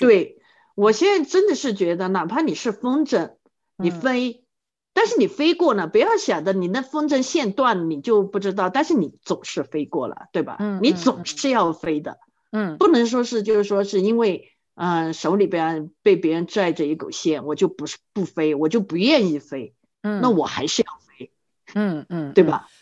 [0.00, 0.36] 对
[0.74, 3.36] 我现在真的是觉得，哪怕你是风筝，
[3.78, 4.44] 你飞，
[4.92, 10.56] 但是你飞过呢，不要想着你那风筝线断了你就不知道，但是你总是飞过了，对吧？
[10.60, 12.18] 嗯，你总是要飞的。
[12.52, 14.52] 嗯，不能说是就是说是因为。
[14.78, 19.74] 嗯，手里边被别人拽着一根线，我就不是不飞，我就不愿意飞。
[20.02, 21.32] 嗯，那我还是要飞。
[21.74, 22.68] 嗯嗯，对吧？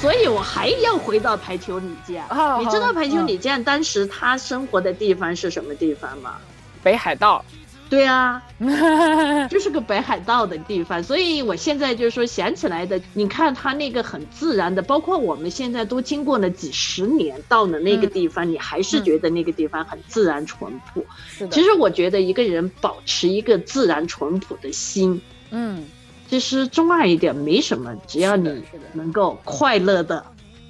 [0.00, 2.60] 所以我还要回到排球女将。
[2.60, 6.36] 你知道排球女将当时她生活的地方是什么地方吗？
[6.82, 7.44] 北海道。
[7.94, 8.42] 对啊，
[9.48, 21.04] 就是个北海道的地方，所以我现在就是说想起来的，你看他那个很自然的，包括我们现在都经过了几十年，到了那个地方，你还是觉得那个地方很自然淳朴。
[21.28, 25.20] 是的，其实我觉得一个人保持一个自然淳朴的心，
[25.50, 25.84] 嗯，
[26.28, 30.24] 其实中二一点没什么，只要你能够快乐的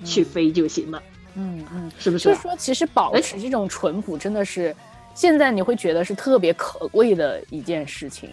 [0.04, 1.02] 去飞就行了。
[1.36, 2.28] 嗯嗯，是不是？
[2.28, 4.74] 就是说，其实保持这种淳朴真的是。
[5.14, 8.28] 现在你会觉得是特别可贵的一件事情，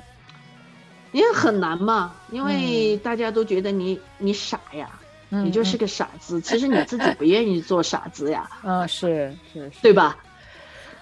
[1.12, 4.90] 因为很难嘛，因为大家都觉得你你傻呀，
[5.30, 6.42] 你就是个傻子。
[6.42, 8.50] 其实你自己不愿意做傻子呀。
[8.64, 10.18] 嗯， 是是，对吧？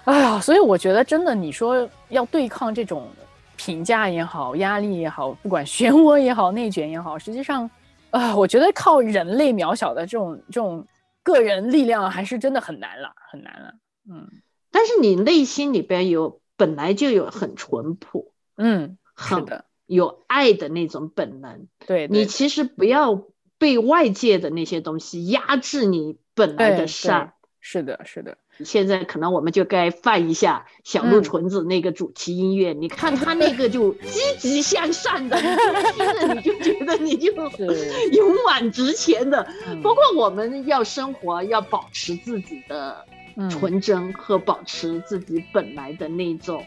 [0.04, 3.08] 哎呀，所以我觉得真的，你说要对抗这种
[3.56, 7.70] 评价也好，压力也好，不管漩涡也好，内卷也好，实际上，
[8.10, 10.84] 啊，我觉得靠人类渺小的这种这种
[11.22, 13.72] 个人力量，还是真的很难了，很难了。
[14.10, 14.28] 嗯。
[14.70, 19.44] 但是你内心里边有本来就有很淳朴，嗯，很
[19.86, 21.66] 有爱的那种本能。
[21.86, 23.24] 对，你其实不要
[23.58, 27.34] 被外界的那些东西压制你本来的善。
[27.62, 28.38] 是的，是的。
[28.64, 39.46] 现在可能我们就该放一下小鹿纯子那个主题音乐，你看他那个就积极向上的，听着你就觉得你就勇往直前的。
[39.82, 43.04] 包括我们要生活，要保持自己的。
[43.48, 46.66] 纯真和保持自己本来的那种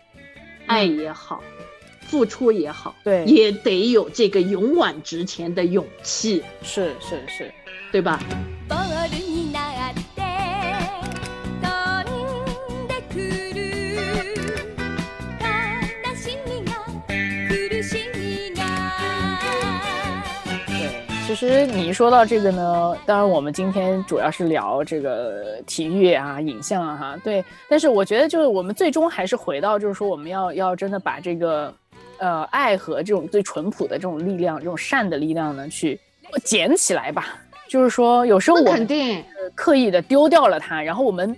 [0.65, 1.43] 爱也好，
[2.07, 6.41] 付出也好，对，也得有这个勇往直前的勇气。
[6.61, 7.53] 是是是，
[7.91, 8.19] 对吧？
[21.35, 27.43] 其实你一说到这个呢，当然我们今天主要是聊这个体育啊、影像啊，哈，对。
[27.67, 31.73] 但是我觉得就是我们最终还是回到，就是说我们要要真的把这个，
[32.19, 35.99] 呃，爱和这种最淳朴的这种力量、这种善的力量呢，去
[36.43, 37.35] 捡起来吧。
[37.67, 39.23] 就是说有时候我肯定
[39.55, 41.35] 刻意的丢掉了它，然后我们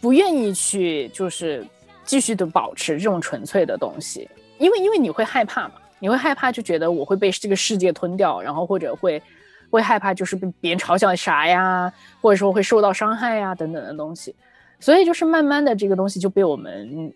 [0.00, 1.62] 不愿意去就是
[2.04, 4.26] 继续的保持这种纯粹的东西，
[4.56, 5.72] 因为因为你会害怕嘛。
[5.98, 9.22] 你会害怕，就觉得我会被这个世界吞掉，然后或者会
[9.70, 14.34] 会害怕，就是被别人嘲笑啥呀，或者说会受到伤害呀等等的东西，
[14.78, 17.12] 所以就是慢慢的这个东西就被我们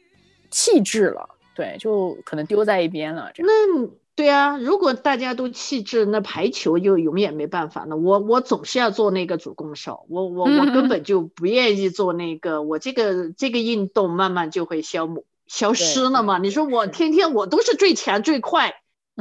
[0.51, 3.31] 弃置了，对，就可能丢在一边了。
[3.39, 7.97] 那对啊，如果大家都弃置，那排球就永远没办法了。
[7.97, 15.25] 我我总是要做那个主攻手，我我我根本就不愿意做那个，我这个这个运动慢慢就会消磨。
[15.51, 16.39] 消失了嘛？
[16.39, 18.73] 你说我天天我都是最强、最快、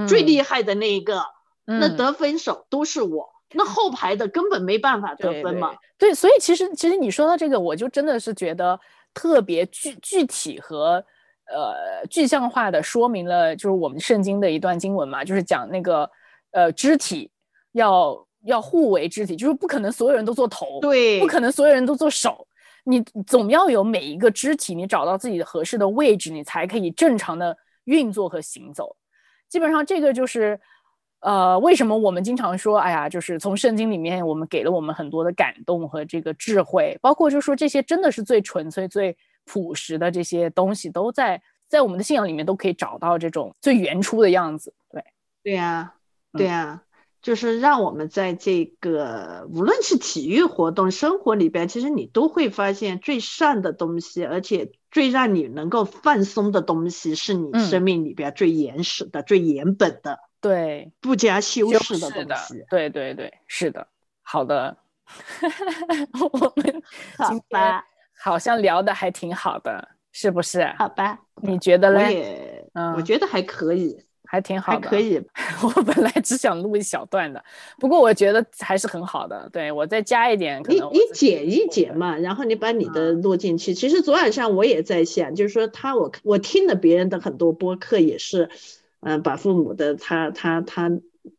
[0.08, 1.24] 最厉害的那一个，
[1.66, 5.76] 那得分手都是我，那后排的根本没办法得分嘛。
[5.98, 8.80] 对，所以其实其实你说到这个，我就真的是觉得
[9.12, 11.04] 特别具具体和
[11.52, 16.08] 呃具象化的说明了，就是我们圣经的一段经文嘛，就是讲那个
[16.52, 17.32] 呃肢体
[17.72, 22.46] 要要互为肢体，就是不可能所有人都做头，对，不可能所有人都做手。
[22.84, 27.56] 你总要有每一个肢体，你找到自己的合适的位置，你才可以正常的
[27.86, 28.96] 运作和行走。
[29.48, 30.60] 基本上，这个就是，
[31.22, 44.74] 呃，为什么我们经常说，哎呀，就是从圣经里面，我们给了我们很多的感动和这个智慧，包括就是说这些真的是最纯粹、最朴实的这些东西，都在在我们的信仰里面都可以找到这种最原初的样子。
[44.92, 45.04] 对，
[45.44, 45.94] 对呀，
[46.34, 46.84] 对呀。
[47.22, 60.20] 就是让我们在这个无论是体育活动、生活里边，其实你都会发现最善的东西，而且最让你能够放松的东西，是你生命里边最原始的、最原本的。
[60.42, 62.64] 对，不加修饰的东西。
[62.70, 63.88] 对对对，是的。
[64.22, 64.78] 好的，
[66.32, 66.84] 我们
[67.18, 67.84] 好今天吧，
[68.24, 70.64] 好像聊的还挺好的，是不是？
[70.78, 72.14] 好吧，你觉得我嘞？
[72.14, 75.00] 也嗯我觉得还可以，还挺好的，还可。
[75.00, 75.20] 以。
[75.76, 77.44] 我本来只想录一小段的，
[77.80, 79.50] 不过我觉得还是很好的。
[79.52, 81.68] 对我再加一点，可你你能我自己剪一。
[81.68, 83.74] 剪嘛，然后你把你的嗯录进去。
[83.74, 88.50] 其实昨晚上我也在想，就是说他我我听了别人的很多播客也是，
[89.02, 90.92] 嗯、把父母的他他他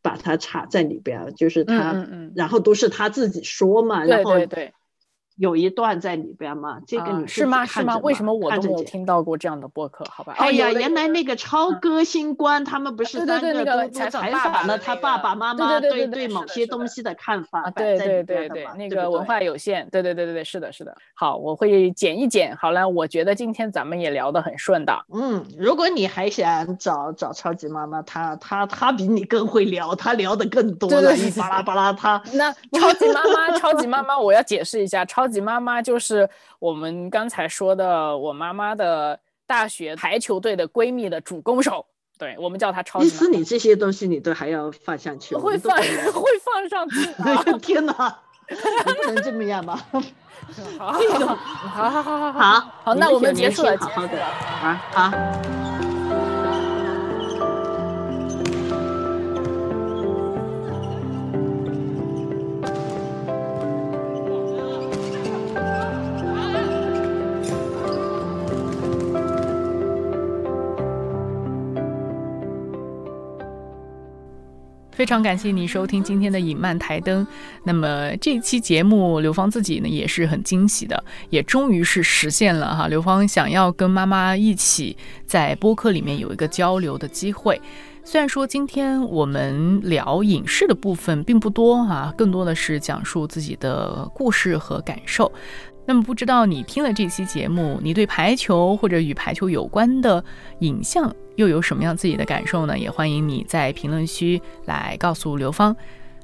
[0.02, 4.72] 把它插在里边儿，就是嗯他，嗯嗯，然后都是他自己说嘛，对然后对对，
[5.40, 7.64] 有一段在里边嘛，这个是吗？
[7.64, 7.96] 是吗？
[8.02, 10.04] 为什么我都没有听到过这样的播客？
[10.10, 10.34] 好吧。
[10.36, 20.94] 哎呀，哦原来那个超嗯歌星官他们不是对对三对那个采访了他爸爸妈妈对对对对对对是某些东西的看法对对对对，对那个文化有限，对对对对对，是的，是的。
[21.14, 22.54] 好，我会剪一剪。
[22.56, 24.92] 好了，我觉得今天咱们也聊得很顺的。
[25.10, 36.28] 嗯，如果你还想找找超级妈妈，她她她比你更会聊，她聊的更多了，对对对一巴拉巴拉，她那超级妈妈，超级妈妈，我要解释一下，超级妈妈就是
[36.58, 41.86] 我们刚才说的我妈妈的大学排球队的闺蜜的主攻手，
[42.18, 43.26] 对我们叫她超意级妈妈。
[43.26, 47.06] 思你这些东西你都还要放上去，会放 会放上去
[47.52, 47.58] 的。
[47.58, 48.18] 天哪，
[48.48, 49.78] 你不能这么样吧？
[50.78, 54.22] 好好好好好好好，那我们结束了，好好的。
[54.24, 55.69] 啊好。
[75.00, 77.26] 非常感谢你收听今天的影漫台灯。
[77.64, 82.86] 那么这期节目，刘芳自己呢也是很惊喜的，也终于是实现了哈。
[82.86, 84.94] 刘芳想要跟妈妈一起
[85.24, 87.58] 在播客里面有一个交流的机会。
[88.04, 95.32] 虽然说今天我们聊影视的部分并不多啊，更多的是讲述自己的故事和感受。
[95.86, 100.22] 那么不知道你听了这期节目，你对排球或者与排球有关的
[100.58, 102.78] 影像又有什么样自己的感受呢？
[102.78, 105.74] 也欢迎你在评论区来告诉刘芳。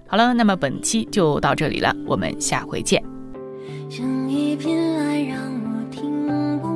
[0.07, 3.03] 好了，那么本期就到这里了，我们下回见。
[3.89, 6.29] 像一片爱让我停
[6.61, 6.69] 泊。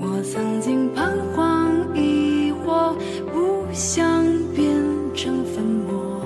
[0.00, 2.92] 我曾经彷徨疑惑，
[3.32, 4.04] 不想
[4.52, 4.66] 变
[5.14, 6.20] 成粉末，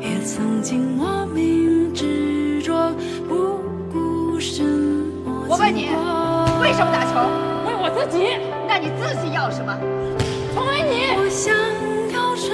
[0.00, 2.90] 也曾经莫名执着，
[3.28, 3.60] 不
[5.48, 5.88] 我问你
[6.60, 7.14] 为什么打球？
[7.66, 8.36] 为我自己。
[8.68, 9.74] 那你自己要什么？
[10.54, 11.16] 成为你。
[11.16, 11.54] 我想
[12.12, 12.52] 要成